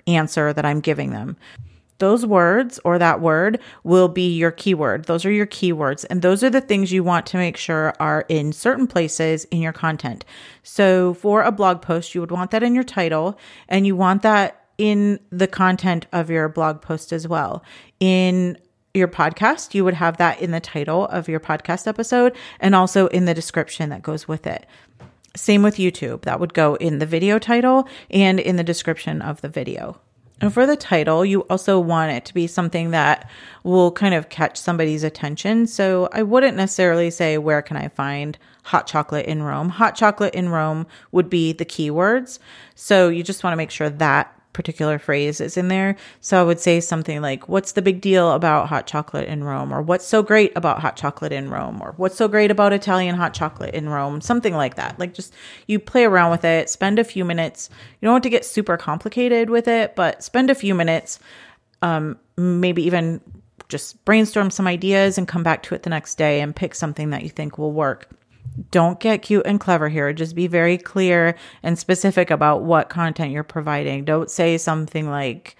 answer 0.06 0.52
that 0.52 0.64
I'm 0.64 0.80
giving 0.80 1.10
them? 1.10 1.36
Those 2.00 2.26
words 2.26 2.80
or 2.84 2.98
that 2.98 3.20
word 3.20 3.60
will 3.84 4.08
be 4.08 4.36
your 4.36 4.50
keyword. 4.50 5.04
Those 5.04 5.24
are 5.24 5.30
your 5.30 5.46
keywords. 5.46 6.04
And 6.10 6.22
those 6.22 6.42
are 6.42 6.50
the 6.50 6.60
things 6.60 6.92
you 6.92 7.04
want 7.04 7.26
to 7.26 7.36
make 7.36 7.56
sure 7.56 7.94
are 8.00 8.24
in 8.28 8.52
certain 8.52 8.86
places 8.86 9.44
in 9.46 9.60
your 9.60 9.72
content. 9.72 10.24
So 10.62 11.14
for 11.14 11.42
a 11.42 11.52
blog 11.52 11.80
post, 11.80 12.14
you 12.14 12.20
would 12.20 12.32
want 12.32 12.50
that 12.50 12.62
in 12.62 12.74
your 12.74 12.84
title 12.84 13.38
and 13.68 13.86
you 13.86 13.94
want 13.94 14.22
that 14.22 14.64
in 14.78 15.20
the 15.30 15.46
content 15.46 16.06
of 16.12 16.30
your 16.30 16.48
blog 16.48 16.82
post 16.82 17.12
as 17.12 17.28
well. 17.28 17.62
In 18.00 18.58
your 18.94 19.08
podcast, 19.08 19.74
you 19.74 19.84
would 19.84 19.94
have 19.94 20.16
that 20.16 20.40
in 20.40 20.50
the 20.50 20.60
title 20.60 21.06
of 21.06 21.28
your 21.28 21.38
podcast 21.38 21.86
episode 21.86 22.34
and 22.58 22.74
also 22.74 23.06
in 23.08 23.24
the 23.24 23.34
description 23.34 23.90
that 23.90 24.02
goes 24.02 24.26
with 24.26 24.46
it. 24.46 24.66
Same 25.36 25.62
with 25.62 25.76
YouTube. 25.76 26.22
That 26.22 26.40
would 26.40 26.54
go 26.54 26.74
in 26.74 26.98
the 26.98 27.06
video 27.06 27.38
title 27.38 27.86
and 28.10 28.40
in 28.40 28.56
the 28.56 28.64
description 28.64 29.22
of 29.22 29.42
the 29.42 29.48
video. 29.48 30.00
And 30.40 30.52
for 30.52 30.66
the 30.66 30.76
title, 30.76 31.24
you 31.24 31.42
also 31.42 31.78
want 31.78 32.12
it 32.12 32.24
to 32.24 32.34
be 32.34 32.46
something 32.46 32.92
that 32.92 33.28
will 33.62 33.92
kind 33.92 34.14
of 34.14 34.30
catch 34.30 34.56
somebody's 34.56 35.04
attention. 35.04 35.66
So 35.66 36.08
I 36.12 36.22
wouldn't 36.22 36.56
necessarily 36.56 37.10
say, 37.10 37.36
where 37.36 37.60
can 37.60 37.76
I 37.76 37.88
find 37.88 38.38
hot 38.62 38.86
chocolate 38.86 39.26
in 39.26 39.42
Rome? 39.42 39.68
Hot 39.68 39.94
chocolate 39.94 40.34
in 40.34 40.48
Rome 40.48 40.86
would 41.12 41.28
be 41.28 41.52
the 41.52 41.66
keywords. 41.66 42.38
So 42.74 43.08
you 43.08 43.22
just 43.22 43.44
want 43.44 43.52
to 43.52 43.58
make 43.58 43.70
sure 43.70 43.90
that 43.90 44.39
particular 44.52 44.98
phrase 44.98 45.40
is 45.40 45.56
in 45.56 45.68
there. 45.68 45.96
So 46.20 46.40
I 46.40 46.44
would 46.44 46.60
say 46.60 46.80
something 46.80 47.22
like, 47.22 47.48
What's 47.48 47.72
the 47.72 47.82
big 47.82 48.00
deal 48.00 48.32
about 48.32 48.68
hot 48.68 48.86
chocolate 48.86 49.28
in 49.28 49.44
Rome? 49.44 49.72
Or 49.72 49.82
what's 49.82 50.06
so 50.06 50.22
great 50.22 50.52
about 50.56 50.80
hot 50.80 50.96
chocolate 50.96 51.32
in 51.32 51.50
Rome? 51.50 51.80
Or 51.82 51.94
what's 51.96 52.16
so 52.16 52.28
great 52.28 52.50
about 52.50 52.72
Italian 52.72 53.16
hot 53.16 53.34
chocolate 53.34 53.74
in 53.74 53.88
Rome? 53.88 54.20
Something 54.20 54.54
like 54.54 54.74
that. 54.76 54.98
Like 54.98 55.14
just 55.14 55.34
you 55.66 55.78
play 55.78 56.04
around 56.04 56.30
with 56.30 56.44
it, 56.44 56.68
spend 56.68 56.98
a 56.98 57.04
few 57.04 57.24
minutes. 57.24 57.70
You 58.00 58.06
don't 58.06 58.14
want 58.14 58.24
to 58.24 58.30
get 58.30 58.44
super 58.44 58.76
complicated 58.76 59.50
with 59.50 59.68
it, 59.68 59.94
but 59.94 60.22
spend 60.22 60.50
a 60.50 60.54
few 60.54 60.74
minutes, 60.74 61.18
um, 61.82 62.18
maybe 62.36 62.82
even 62.82 63.20
just 63.68 64.04
brainstorm 64.04 64.50
some 64.50 64.66
ideas 64.66 65.16
and 65.16 65.28
come 65.28 65.42
back 65.42 65.62
to 65.62 65.74
it 65.74 65.84
the 65.84 65.90
next 65.90 66.16
day 66.16 66.40
and 66.40 66.56
pick 66.56 66.74
something 66.74 67.10
that 67.10 67.22
you 67.22 67.28
think 67.28 67.56
will 67.56 67.72
work 67.72 68.08
don't 68.70 69.00
get 69.00 69.22
cute 69.22 69.46
and 69.46 69.60
clever 69.60 69.88
here. 69.88 70.12
Just 70.12 70.34
be 70.34 70.46
very 70.46 70.78
clear 70.78 71.36
and 71.62 71.78
specific 71.78 72.30
about 72.30 72.62
what 72.62 72.88
content 72.88 73.32
you're 73.32 73.42
providing. 73.42 74.04
Don't 74.04 74.30
say 74.30 74.58
something 74.58 75.08
like, 75.08 75.56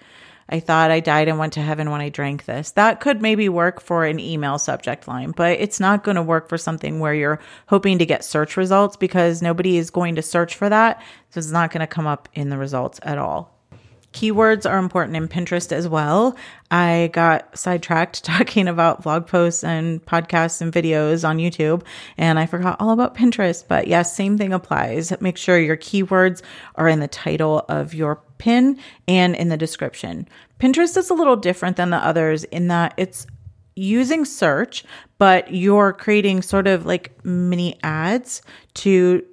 I 0.49 0.59
thought 0.59 0.91
I 0.91 0.99
died 0.99 1.29
and 1.29 1.39
went 1.39 1.53
to 1.53 1.61
heaven 1.61 1.89
when 1.89 2.01
I 2.01 2.09
drank 2.09 2.45
this. 2.45 2.71
That 2.71 2.99
could 2.99 3.21
maybe 3.21 3.47
work 3.47 3.81
for 3.81 4.05
an 4.05 4.19
email 4.19 4.59
subject 4.59 5.07
line, 5.07 5.31
but 5.31 5.59
it's 5.59 5.79
not 5.79 6.03
going 6.03 6.15
to 6.15 6.21
work 6.21 6.49
for 6.49 6.57
something 6.57 6.99
where 6.99 7.13
you're 7.13 7.39
hoping 7.67 7.97
to 7.99 8.05
get 8.05 8.25
search 8.25 8.57
results 8.57 8.97
because 8.97 9.41
nobody 9.41 9.77
is 9.77 9.89
going 9.89 10.15
to 10.15 10.21
search 10.21 10.55
for 10.55 10.67
that. 10.67 11.01
So 11.29 11.37
it's 11.39 11.51
not 11.51 11.71
going 11.71 11.79
to 11.79 11.87
come 11.87 12.07
up 12.07 12.27
in 12.33 12.49
the 12.49 12.57
results 12.57 12.99
at 13.03 13.17
all. 13.17 13.60
Keywords 14.13 14.69
are 14.69 14.77
important 14.77 15.15
in 15.15 15.27
Pinterest 15.27 15.71
as 15.71 15.87
well. 15.87 16.35
I 16.69 17.09
got 17.13 17.57
sidetracked 17.57 18.23
talking 18.25 18.67
about 18.67 19.03
blog 19.03 19.27
posts 19.27 19.63
and 19.63 20.05
podcasts 20.05 20.61
and 20.61 20.71
videos 20.71 21.27
on 21.27 21.37
YouTube, 21.37 21.83
and 22.17 22.37
I 22.37 22.45
forgot 22.45 22.77
all 22.79 22.91
about 22.91 23.15
Pinterest. 23.15 23.63
But 23.67 23.87
yes, 23.87 24.15
same 24.15 24.37
thing 24.37 24.53
applies. 24.53 25.13
Make 25.21 25.37
sure 25.37 25.57
your 25.57 25.77
keywords 25.77 26.41
are 26.75 26.87
in 26.87 26.99
the 26.99 27.07
title 27.07 27.65
of 27.69 27.93
your 27.93 28.21
pin 28.37 28.79
and 29.07 29.35
in 29.35 29.49
the 29.49 29.57
description. 29.57 30.27
Pinterest 30.59 30.97
is 30.97 31.09
a 31.09 31.13
little 31.13 31.37
different 31.37 31.77
than 31.77 31.89
the 31.89 31.97
others 31.97 32.43
in 32.45 32.67
that 32.67 32.93
it's 32.97 33.27
using 33.75 34.25
search, 34.25 34.83
but 35.17 35.53
you're 35.53 35.93
creating 35.93 36.41
sort 36.41 36.67
of 36.67 36.85
like 36.85 37.23
mini 37.23 37.79
ads 37.83 38.41
to 38.73 39.25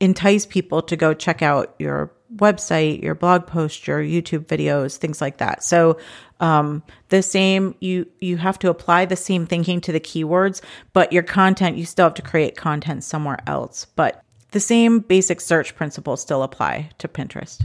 entice 0.00 0.46
people 0.46 0.82
to 0.82 0.96
go 0.96 1.14
check 1.14 1.42
out 1.42 1.74
your 1.78 2.10
website, 2.36 3.02
your 3.02 3.14
blog 3.14 3.46
post, 3.46 3.86
your 3.86 4.00
YouTube 4.00 4.46
videos, 4.46 4.96
things 4.96 5.20
like 5.20 5.38
that. 5.38 5.62
So 5.62 5.98
um, 6.40 6.82
the 7.08 7.22
same 7.22 7.74
you 7.80 8.06
you 8.20 8.36
have 8.38 8.58
to 8.60 8.70
apply 8.70 9.04
the 9.04 9.16
same 9.16 9.46
thinking 9.46 9.80
to 9.82 9.92
the 9.92 10.00
keywords, 10.00 10.62
but 10.92 11.12
your 11.12 11.22
content 11.22 11.76
you 11.76 11.84
still 11.84 12.06
have 12.06 12.14
to 12.14 12.22
create 12.22 12.56
content 12.56 13.04
somewhere 13.04 13.38
else. 13.46 13.84
But 13.96 14.22
the 14.52 14.60
same 14.60 15.00
basic 15.00 15.40
search 15.40 15.76
principles 15.76 16.20
still 16.20 16.42
apply 16.42 16.90
to 16.98 17.08
Pinterest. 17.08 17.62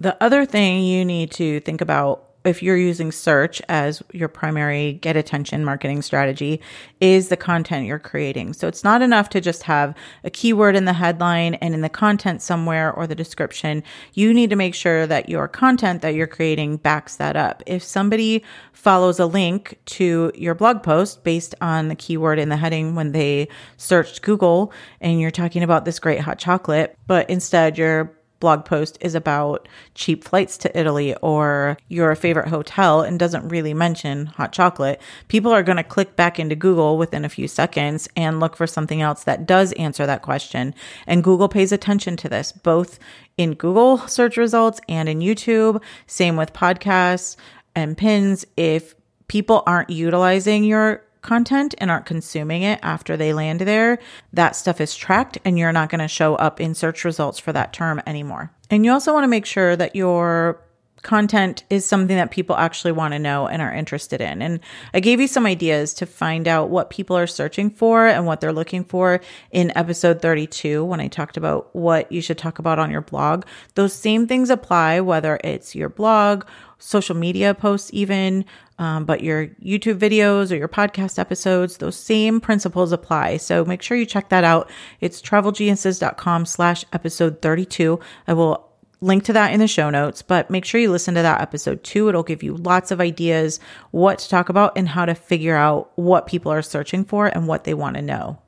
The 0.00 0.22
other 0.22 0.44
thing 0.44 0.82
you 0.84 1.04
need 1.04 1.30
to 1.32 1.60
think 1.60 1.80
about 1.80 2.33
if 2.44 2.62
you're 2.62 2.76
using 2.76 3.10
search 3.10 3.62
as 3.68 4.02
your 4.12 4.28
primary 4.28 4.94
get 4.94 5.16
attention 5.16 5.64
marketing 5.64 6.02
strategy 6.02 6.60
is 7.00 7.28
the 7.28 7.36
content 7.36 7.86
you're 7.86 7.98
creating. 7.98 8.52
So 8.52 8.68
it's 8.68 8.84
not 8.84 9.02
enough 9.02 9.30
to 9.30 9.40
just 9.40 9.62
have 9.64 9.94
a 10.24 10.30
keyword 10.30 10.76
in 10.76 10.84
the 10.84 10.92
headline 10.92 11.54
and 11.54 11.74
in 11.74 11.80
the 11.80 11.88
content 11.88 12.42
somewhere 12.42 12.92
or 12.92 13.06
the 13.06 13.14
description. 13.14 13.82
You 14.12 14.34
need 14.34 14.50
to 14.50 14.56
make 14.56 14.74
sure 14.74 15.06
that 15.06 15.28
your 15.28 15.48
content 15.48 16.02
that 16.02 16.14
you're 16.14 16.26
creating 16.26 16.76
backs 16.78 17.16
that 17.16 17.36
up. 17.36 17.62
If 17.66 17.82
somebody 17.82 18.44
follows 18.72 19.18
a 19.18 19.26
link 19.26 19.78
to 19.86 20.30
your 20.34 20.54
blog 20.54 20.82
post 20.82 21.24
based 21.24 21.54
on 21.60 21.88
the 21.88 21.94
keyword 21.94 22.38
in 22.38 22.50
the 22.50 22.56
heading 22.56 22.94
when 22.94 23.12
they 23.12 23.48
searched 23.78 24.22
Google 24.22 24.72
and 25.00 25.20
you're 25.20 25.30
talking 25.30 25.62
about 25.62 25.84
this 25.84 25.98
great 25.98 26.20
hot 26.20 26.38
chocolate, 26.38 26.96
but 27.06 27.28
instead 27.30 27.78
you're 27.78 28.14
blog 28.40 28.64
post 28.64 28.98
is 29.00 29.14
about 29.14 29.68
cheap 29.94 30.24
flights 30.24 30.58
to 30.58 30.78
Italy 30.78 31.14
or 31.16 31.78
your 31.88 32.14
favorite 32.14 32.48
hotel 32.48 33.00
and 33.00 33.18
doesn't 33.18 33.48
really 33.48 33.74
mention 33.74 34.26
hot 34.26 34.52
chocolate, 34.52 35.00
people 35.28 35.52
are 35.52 35.62
going 35.62 35.76
to 35.76 35.84
click 35.84 36.16
back 36.16 36.38
into 36.38 36.54
Google 36.54 36.98
within 36.98 37.24
a 37.24 37.28
few 37.28 37.48
seconds 37.48 38.08
and 38.16 38.40
look 38.40 38.56
for 38.56 38.66
something 38.66 39.00
else 39.00 39.24
that 39.24 39.46
does 39.46 39.72
answer 39.72 40.06
that 40.06 40.22
question. 40.22 40.74
And 41.06 41.24
Google 41.24 41.48
pays 41.48 41.72
attention 41.72 42.16
to 42.18 42.28
this, 42.28 42.52
both 42.52 42.98
in 43.36 43.54
Google 43.54 43.98
search 44.08 44.36
results 44.36 44.80
and 44.88 45.08
in 45.08 45.20
YouTube. 45.20 45.82
Same 46.06 46.36
with 46.36 46.52
podcasts 46.52 47.36
and 47.74 47.96
pins. 47.96 48.46
If 48.56 48.94
people 49.28 49.62
aren't 49.66 49.90
utilizing 49.90 50.64
your 50.64 51.02
content 51.24 51.74
and 51.78 51.90
aren't 51.90 52.06
consuming 52.06 52.62
it 52.62 52.78
after 52.82 53.16
they 53.16 53.32
land 53.32 53.62
there, 53.62 53.98
that 54.32 54.54
stuff 54.54 54.80
is 54.80 54.94
tracked 54.94 55.38
and 55.44 55.58
you're 55.58 55.72
not 55.72 55.90
going 55.90 56.00
to 56.00 56.06
show 56.06 56.36
up 56.36 56.60
in 56.60 56.74
search 56.74 57.04
results 57.04 57.40
for 57.40 57.52
that 57.52 57.72
term 57.72 58.00
anymore. 58.06 58.52
And 58.70 58.84
you 58.84 58.92
also 58.92 59.12
want 59.12 59.24
to 59.24 59.28
make 59.28 59.46
sure 59.46 59.74
that 59.74 59.96
your 59.96 60.60
content 61.04 61.64
is 61.70 61.86
something 61.86 62.16
that 62.16 62.32
people 62.32 62.56
actually 62.56 62.90
want 62.90 63.12
to 63.12 63.18
know 63.18 63.46
and 63.46 63.62
are 63.62 63.72
interested 63.72 64.20
in. 64.20 64.42
And 64.42 64.58
I 64.92 65.00
gave 65.00 65.20
you 65.20 65.28
some 65.28 65.46
ideas 65.46 65.94
to 65.94 66.06
find 66.06 66.48
out 66.48 66.70
what 66.70 66.90
people 66.90 67.16
are 67.16 67.26
searching 67.26 67.70
for 67.70 68.06
and 68.06 68.26
what 68.26 68.40
they're 68.40 68.52
looking 68.52 68.84
for 68.84 69.20
in 69.52 69.76
episode 69.76 70.20
32 70.20 70.84
when 70.84 71.00
I 71.00 71.08
talked 71.08 71.36
about 71.36 71.74
what 71.76 72.10
you 72.10 72.20
should 72.20 72.38
talk 72.38 72.58
about 72.58 72.78
on 72.78 72.90
your 72.90 73.02
blog. 73.02 73.44
Those 73.74 73.92
same 73.92 74.26
things 74.26 74.50
apply 74.50 75.00
whether 75.00 75.38
it's 75.44 75.74
your 75.74 75.90
blog 75.90 76.44
social 76.84 77.16
media 77.16 77.54
posts, 77.54 77.88
even, 77.94 78.44
um, 78.78 79.06
but 79.06 79.22
your 79.22 79.46
YouTube 79.64 79.98
videos 79.98 80.52
or 80.52 80.56
your 80.56 80.68
podcast 80.68 81.18
episodes, 81.18 81.78
those 81.78 81.96
same 81.96 82.42
principles 82.42 82.92
apply. 82.92 83.38
So 83.38 83.64
make 83.64 83.80
sure 83.80 83.96
you 83.96 84.04
check 84.04 84.28
that 84.28 84.44
out. 84.44 84.70
It's 85.00 85.22
travelgeniuses.com 85.22 86.44
slash 86.44 86.84
episode 86.92 87.40
32. 87.40 87.98
I 88.28 88.34
will 88.34 88.68
link 89.00 89.24
to 89.24 89.32
that 89.32 89.54
in 89.54 89.60
the 89.60 89.66
show 89.66 89.88
notes, 89.88 90.20
but 90.20 90.50
make 90.50 90.66
sure 90.66 90.78
you 90.78 90.90
listen 90.90 91.14
to 91.14 91.22
that 91.22 91.40
episode 91.40 91.82
too. 91.84 92.10
It'll 92.10 92.22
give 92.22 92.42
you 92.42 92.54
lots 92.54 92.90
of 92.90 93.00
ideas 93.00 93.60
what 93.90 94.18
to 94.18 94.28
talk 94.28 94.50
about 94.50 94.76
and 94.76 94.86
how 94.86 95.06
to 95.06 95.14
figure 95.14 95.56
out 95.56 95.90
what 95.96 96.26
people 96.26 96.52
are 96.52 96.62
searching 96.62 97.06
for 97.06 97.26
and 97.26 97.48
what 97.48 97.64
they 97.64 97.72
want 97.72 97.96
to 97.96 98.02
know. 98.02 98.38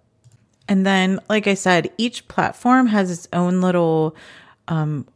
And 0.69 0.85
then, 0.85 1.21
like 1.31 1.47
I 1.47 1.55
said, 1.55 1.91
each 1.97 2.29
platform 2.29 2.89
has 2.89 3.11
its 3.11 3.29
own 3.33 3.63
little 3.63 4.15
um, 4.69 5.07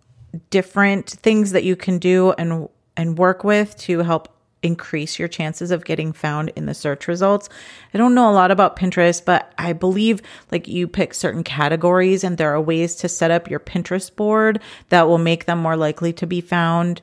different 0.49 1.11
things 1.11 1.51
that 1.51 1.65
you 1.65 1.77
can 1.77 1.99
do 1.99 2.33
and 2.33 2.69
and 3.01 3.17
work 3.17 3.43
with 3.45 3.75
to 3.79 4.01
help 4.01 4.29
increase 4.63 5.19
your 5.19 5.27
chances 5.27 5.71
of 5.71 5.87
getting 5.87 6.13
found 6.13 6.51
in 6.55 6.67
the 6.67 6.75
search 6.75 7.09
results. 7.09 7.49
I 7.95 7.99
don't 7.99 8.15
know 8.15 8.31
a 8.31 8.33
lot 8.33 8.51
about 8.51 8.77
Pinterest, 8.77 9.25
but 9.25 9.51
I 9.57 9.73
believe 9.73 10.21
like 10.53 10.69
you 10.69 10.87
pick 10.87 11.15
certain 11.15 11.43
categories 11.43 12.23
and 12.23 12.37
there 12.37 12.53
are 12.55 12.61
ways 12.61 12.95
to 12.97 13.09
set 13.09 13.31
up 13.31 13.49
your 13.49 13.59
Pinterest 13.59 14.15
board 14.15 14.61
that 14.91 15.09
will 15.09 15.17
make 15.17 15.47
them 15.47 15.61
more 15.61 15.79
likely 15.79 16.13
to 16.13 16.27
be 16.27 16.43
found 16.43 17.01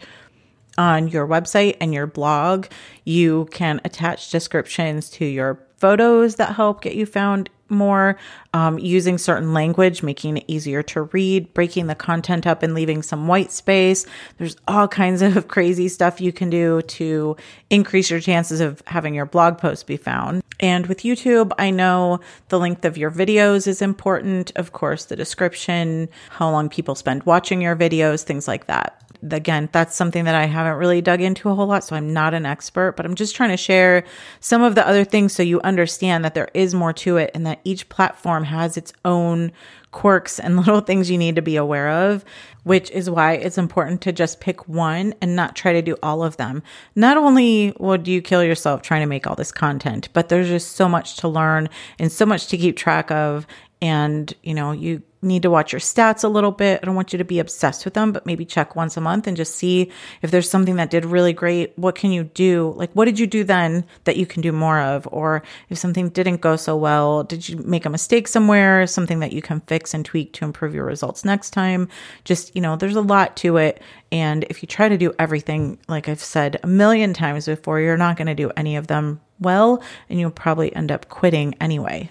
on 0.77 1.07
your 1.07 1.27
website 1.27 1.77
and 1.81 1.95
your 1.95 2.05
blog. 2.05 2.67
You 3.03 3.47
can 3.49 3.81
attach 3.83 4.29
descriptions 4.29 5.09
to 5.11 5.25
your 5.25 5.59
photos 5.77 6.35
that 6.35 6.55
help 6.55 6.81
get 6.81 6.93
you 6.93 7.07
found 7.07 7.49
more, 7.69 8.17
um, 8.53 8.79
using 8.79 9.17
certain 9.17 9.53
language, 9.53 10.03
making 10.03 10.37
it 10.37 10.45
easier 10.47 10.83
to 10.83 11.03
read, 11.03 11.53
breaking 11.53 11.87
the 11.87 11.95
content 11.95 12.47
up 12.47 12.63
and 12.63 12.73
leaving 12.73 13.01
some 13.03 13.27
white 13.27 13.51
space. 13.51 14.05
There's 14.37 14.55
all 14.67 14.87
kinds 14.87 15.21
of 15.21 15.47
crazy 15.49 15.87
stuff 15.87 16.21
you 16.21 16.31
can 16.31 16.49
do 16.49 16.81
to 16.81 17.35
increase 17.69 18.09
your 18.09 18.19
chances 18.19 18.59
of 18.59 18.81
having 18.87 19.13
your 19.13 19.25
blog 19.25 19.57
post 19.57 19.87
be 19.87 19.97
found. 19.97 20.43
And 20.59 20.87
with 20.87 20.99
YouTube, 20.99 21.51
I 21.59 21.69
know 21.69 22.19
the 22.49 22.59
length 22.59 22.83
of 22.83 22.97
your 22.97 23.11
videos 23.11 23.67
is 23.67 23.81
important. 23.81 24.51
Of 24.55 24.71
course, 24.71 25.05
the 25.05 25.15
description, 25.15 26.09
how 26.29 26.49
long 26.49 26.69
people 26.69 26.95
spend 26.95 27.23
watching 27.23 27.61
your 27.61 27.75
videos, 27.75 28.23
things 28.23 28.47
like 28.47 28.65
that 28.65 29.06
again, 29.29 29.69
that's 29.71 29.95
something 29.95 30.25
that 30.25 30.35
I 30.35 30.45
haven't 30.45 30.77
really 30.77 31.01
dug 31.01 31.21
into 31.21 31.49
a 31.49 31.55
whole 31.55 31.67
lot. 31.67 31.83
So 31.83 31.95
I'm 31.95 32.13
not 32.13 32.33
an 32.33 32.45
expert, 32.45 32.95
but 32.95 33.05
I'm 33.05 33.15
just 33.15 33.35
trying 33.35 33.49
to 33.49 33.57
share 33.57 34.03
some 34.39 34.61
of 34.61 34.75
the 34.75 34.87
other 34.87 35.03
things 35.03 35.33
so 35.33 35.43
you 35.43 35.61
understand 35.61 36.23
that 36.25 36.33
there 36.33 36.49
is 36.53 36.73
more 36.73 36.93
to 36.93 37.17
it 37.17 37.31
and 37.33 37.45
that 37.45 37.59
each 37.63 37.89
platform 37.89 38.45
has 38.45 38.77
its 38.77 38.93
own 39.05 39.51
quirks 39.91 40.39
and 40.39 40.57
little 40.57 40.81
things 40.81 41.09
you 41.09 41.17
need 41.17 41.35
to 41.35 41.41
be 41.41 41.55
aware 41.55 41.89
of, 41.89 42.23
which 42.63 42.91
is 42.91 43.09
why 43.09 43.33
it's 43.33 43.57
important 43.57 44.01
to 44.01 44.11
just 44.11 44.39
pick 44.39 44.67
one 44.67 45.13
and 45.21 45.35
not 45.35 45.55
try 45.55 45.73
to 45.73 45.81
do 45.81 45.95
all 46.03 46.23
of 46.23 46.37
them. 46.37 46.61
Not 46.95 47.17
only 47.17 47.73
would 47.79 48.07
you 48.07 48.21
kill 48.21 48.43
yourself 48.43 48.81
trying 48.81 49.01
to 49.01 49.07
make 49.07 49.25
all 49.25 49.35
this 49.35 49.51
content, 49.51 50.09
but 50.13 50.29
there's 50.29 50.49
just 50.49 50.75
so 50.75 50.87
much 50.87 51.17
to 51.17 51.27
learn 51.27 51.69
and 51.99 52.11
so 52.11 52.25
much 52.25 52.47
to 52.47 52.57
keep 52.57 52.77
track 52.77 53.11
of. 53.11 53.47
And, 53.81 54.33
you 54.41 54.53
know, 54.53 54.71
you 54.71 55.03
need 55.21 55.41
to 55.41 55.49
watch 55.49 55.71
your 55.71 55.79
stats 55.79 56.23
a 56.23 56.27
little 56.27 56.51
bit. 56.51 56.79
I 56.81 56.85
don't 56.85 56.95
want 56.95 57.11
you 57.11 57.17
to 57.17 57.25
be 57.25 57.39
obsessed 57.39 57.85
with 57.85 57.93
them, 57.93 58.11
but 58.11 58.25
maybe 58.25 58.45
check 58.45 58.75
once 58.75 58.97
a 58.97 59.01
month 59.01 59.27
and 59.27 59.35
just 59.35 59.55
see 59.55 59.91
if 60.21 60.31
there's 60.31 60.49
something 60.49 60.75
that 60.75 60.89
did 60.89 61.05
really 61.05 61.33
great. 61.33 61.77
What 61.77 61.95
can 61.95 62.11
you 62.11 62.23
do? 62.23 62.73
Like, 62.75 62.91
what 62.93 63.05
did 63.05 63.17
you 63.19 63.27
do 63.27 63.43
then 63.43 63.85
that 64.03 64.17
you 64.17 64.25
can 64.25 64.41
do 64.41 64.51
more 64.51 64.79
of? 64.79 65.07
Or 65.11 65.43
if 65.69 65.77
something 65.77 66.09
didn't 66.09 66.41
go 66.41 66.55
so 66.55 66.77
well, 66.77 67.23
did 67.23 67.49
you 67.49 67.57
make 67.57 67.85
a 67.85 67.89
mistake 67.89 68.27
somewhere? 68.27 68.85
Something 68.85 69.19
that 69.19 69.33
you 69.33 69.41
can 69.41 69.61
fix 69.61 69.93
and 69.93 70.05
tweak 70.05 70.33
to 70.33 70.45
improve 70.45 70.75
your 70.75 70.85
results 70.85 71.25
next 71.25 71.49
time? 71.51 71.89
Just, 72.23 72.55
you 72.55 72.61
know, 72.61 72.75
there's 72.75 72.95
a 72.95 73.01
lot 73.01 73.35
to 73.37 73.57
it. 73.57 73.81
And 74.11 74.43
if 74.45 74.61
you 74.61 74.67
try 74.67 74.87
to 74.87 74.97
do 74.97 75.13
everything, 75.19 75.79
like 75.87 76.07
I've 76.07 76.21
said 76.21 76.59
a 76.63 76.67
million 76.67 77.13
times 77.13 77.45
before, 77.45 77.79
you're 77.79 77.97
not 77.97 78.17
going 78.17 78.27
to 78.27 78.35
do 78.35 78.51
any 78.55 78.75
of 78.75 78.87
them 78.87 79.19
well, 79.39 79.83
and 80.09 80.19
you'll 80.19 80.31
probably 80.31 80.75
end 80.75 80.91
up 80.91 81.09
quitting 81.09 81.55
anyway. 81.61 82.09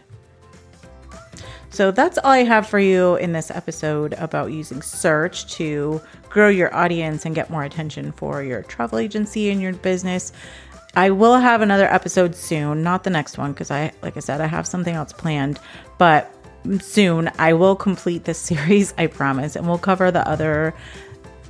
So 1.71 1.91
that's 1.91 2.19
all 2.19 2.31
I 2.31 2.45
have 2.45 2.67
for 2.67 2.79
you 2.79 3.17
in 3.17 3.33
this 3.33 3.51
episode 3.51 4.15
about 4.15 4.53
using 4.53 4.83
search 4.83 5.47
to 5.55 6.01
grow 6.31 6.49
your 6.49 6.75
audience 6.75 7.27
and 7.27 7.35
get 7.35 7.51
more 7.51 7.65
attention 7.65 8.13
for 8.13 8.43
your 8.43 8.63
travel 8.63 8.99
agency 8.99 9.51
and 9.51 9.61
your 9.61 9.73
business. 9.75 10.33
I 10.95 11.11
will 11.11 11.37
have 11.37 11.61
another 11.61 11.87
episode 11.93 12.35
soon, 12.35 12.83
not 12.83 13.05
the 13.05 13.11
next 13.11 13.37
one 13.37 13.53
because 13.53 13.71
I 13.71 13.93
like 14.03 14.17
I 14.17 14.21
said 14.21 14.41
I 14.41 14.47
have 14.47 14.67
something 14.67 14.95
else 14.95 15.13
planned, 15.13 15.59
but 15.99 16.33
soon 16.81 17.31
I 17.39 17.53
will 17.53 17.77
complete 17.77 18.25
this 18.25 18.39
series, 18.53 18.95
I 18.97 19.07
promise, 19.07 19.57
and 19.57 19.67
we'll 19.67 19.79
cover 19.79 20.11
the 20.11 20.27
other 20.27 20.75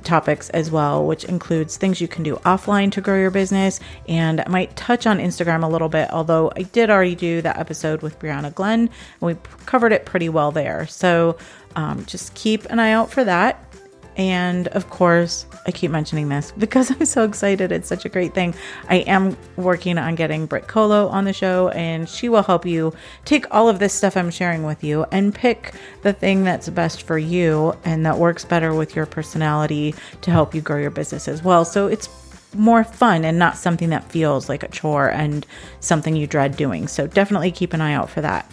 topics 0.07 0.49
as 0.49 0.71
well, 0.71 1.05
which 1.05 1.23
includes 1.25 1.77
things 1.77 2.01
you 2.01 2.07
can 2.07 2.23
do 2.23 2.37
offline 2.37 2.91
to 2.93 3.01
grow 3.01 3.19
your 3.19 3.29
business. 3.29 3.79
And 4.07 4.41
I 4.41 4.47
might 4.47 4.75
touch 4.75 5.05
on 5.05 5.19
Instagram 5.19 5.63
a 5.63 5.67
little 5.67 5.89
bit, 5.89 6.09
although 6.11 6.51
I 6.55 6.63
did 6.63 6.89
already 6.89 7.15
do 7.15 7.41
that 7.41 7.59
episode 7.59 8.01
with 8.01 8.17
Brianna 8.17 8.53
Glenn, 8.55 8.79
and 8.79 8.91
we 9.21 9.35
covered 9.65 9.91
it 9.91 10.05
pretty 10.05 10.29
well 10.29 10.51
there. 10.51 10.87
So 10.87 11.37
um, 11.75 12.05
just 12.05 12.33
keep 12.33 12.65
an 12.65 12.79
eye 12.79 12.91
out 12.91 13.11
for 13.11 13.23
that. 13.23 13.66
And 14.17 14.67
of 14.69 14.89
course, 14.89 15.45
I 15.67 15.71
keep 15.71 15.91
mentioning 15.91 16.27
this 16.27 16.51
because 16.57 16.91
I'm 16.99 17.05
so 17.05 17.23
excited. 17.23 17.71
It's 17.71 17.87
such 17.87 18.03
a 18.03 18.09
great 18.09 18.33
thing. 18.33 18.55
I 18.89 18.97
am 18.97 19.37
working 19.55 19.97
on 19.97 20.15
getting 20.15 20.47
Britt 20.47 20.67
Colo 20.67 21.07
on 21.07 21.23
the 21.25 21.33
show, 21.33 21.69
and 21.69 22.09
she 22.09 22.27
will 22.27 22.43
help 22.43 22.65
you 22.65 22.93
take 23.25 23.45
all 23.53 23.69
of 23.69 23.79
this 23.79 23.93
stuff 23.93 24.17
I'm 24.17 24.31
sharing 24.31 24.63
with 24.63 24.83
you 24.83 25.05
and 25.11 25.33
pick 25.33 25.73
the 26.01 26.13
thing 26.13 26.43
that's 26.43 26.67
best 26.69 27.03
for 27.03 27.17
you 27.17 27.77
and 27.85 28.05
that 28.05 28.17
works 28.17 28.43
better 28.43 28.73
with 28.73 28.95
your 28.95 29.05
personality 29.05 29.93
to 30.21 30.31
help 30.31 30.55
you 30.55 30.61
grow 30.61 30.79
your 30.79 30.91
business 30.91 31.27
as 31.27 31.43
well. 31.43 31.63
So 31.63 31.87
it's 31.87 32.09
more 32.55 32.83
fun 32.83 33.23
and 33.23 33.37
not 33.37 33.57
something 33.57 33.89
that 33.89 34.09
feels 34.09 34.49
like 34.49 34.63
a 34.63 34.67
chore 34.69 35.09
and 35.09 35.45
something 35.79 36.15
you 36.15 36.25
dread 36.25 36.55
doing. 36.57 36.87
So 36.87 37.05
definitely 37.05 37.51
keep 37.51 37.73
an 37.73 37.81
eye 37.81 37.93
out 37.93 38.09
for 38.09 38.21
that. 38.21 38.51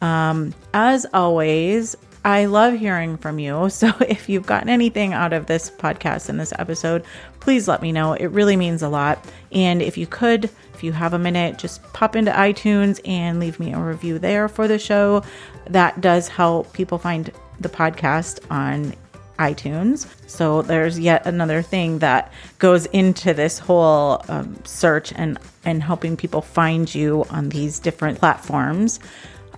Um, 0.00 0.54
as 0.72 1.06
always, 1.12 1.96
I 2.26 2.46
love 2.46 2.76
hearing 2.76 3.16
from 3.16 3.38
you. 3.38 3.70
So 3.76 3.92
if 4.00 4.28
you've 4.28 4.46
gotten 4.46 4.68
anything 4.68 5.12
out 5.12 5.32
of 5.32 5.46
this 5.46 5.70
podcast 5.70 6.28
and 6.28 6.40
this 6.40 6.52
episode, 6.58 7.04
please 7.38 7.68
let 7.68 7.82
me 7.82 7.92
know. 7.92 8.14
It 8.14 8.26
really 8.26 8.56
means 8.56 8.82
a 8.82 8.88
lot. 8.88 9.24
And 9.52 9.80
if 9.80 9.96
you 9.96 10.06
could, 10.08 10.50
if 10.74 10.82
you 10.82 10.92
have 10.92 11.14
a 11.14 11.18
minute, 11.18 11.56
just 11.56 11.82
pop 11.92 12.16
into 12.16 12.32
iTunes 12.32 13.00
and 13.06 13.38
leave 13.38 13.60
me 13.60 13.72
a 13.72 13.78
review 13.78 14.18
there 14.18 14.48
for 14.48 14.66
the 14.66 14.78
show. 14.78 15.22
That 15.68 16.00
does 16.00 16.26
help 16.26 16.72
people 16.72 16.98
find 16.98 17.30
the 17.60 17.68
podcast 17.68 18.40
on 18.50 18.94
iTunes. 19.38 20.08
So 20.26 20.62
there's 20.62 20.98
yet 20.98 21.26
another 21.26 21.62
thing 21.62 22.00
that 22.00 22.32
goes 22.58 22.86
into 22.86 23.34
this 23.34 23.58
whole 23.58 24.24
um, 24.28 24.58
search 24.64 25.12
and 25.14 25.38
and 25.64 25.82
helping 25.82 26.16
people 26.16 26.40
find 26.40 26.92
you 26.92 27.24
on 27.30 27.50
these 27.50 27.78
different 27.78 28.18
platforms. 28.18 28.98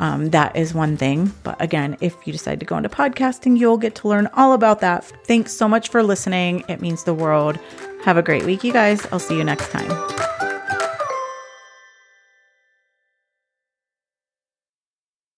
Um, 0.01 0.31
that 0.31 0.55
is 0.57 0.75
one 0.75 0.97
thing. 0.97 1.33
But 1.43 1.61
again, 1.61 1.97
if 2.01 2.15
you 2.27 2.33
decide 2.33 2.61
to 2.61 2.67
go 2.67 2.77
into 2.77 2.89
podcasting, 2.89 3.59
you'll 3.59 3.79
get 3.79 3.95
to 3.97 4.09
learn 4.09 4.29
all 4.35 4.53
about 4.53 4.81
that. 4.81 5.05
Thanks 5.25 5.53
so 5.53 5.69
much 5.69 5.89
for 5.89 6.03
listening. 6.03 6.65
It 6.69 6.81
means 6.81 7.05
the 7.05 7.15
world. 7.15 7.59
Have 8.05 8.17
a 8.17 8.23
great 8.23 8.45
week, 8.45 8.63
you 8.63 8.73
guys. 8.73 9.07
I'll 9.11 9.19
see 9.19 9.37
you 9.37 9.45
next 9.45 9.71
time. 9.71 10.37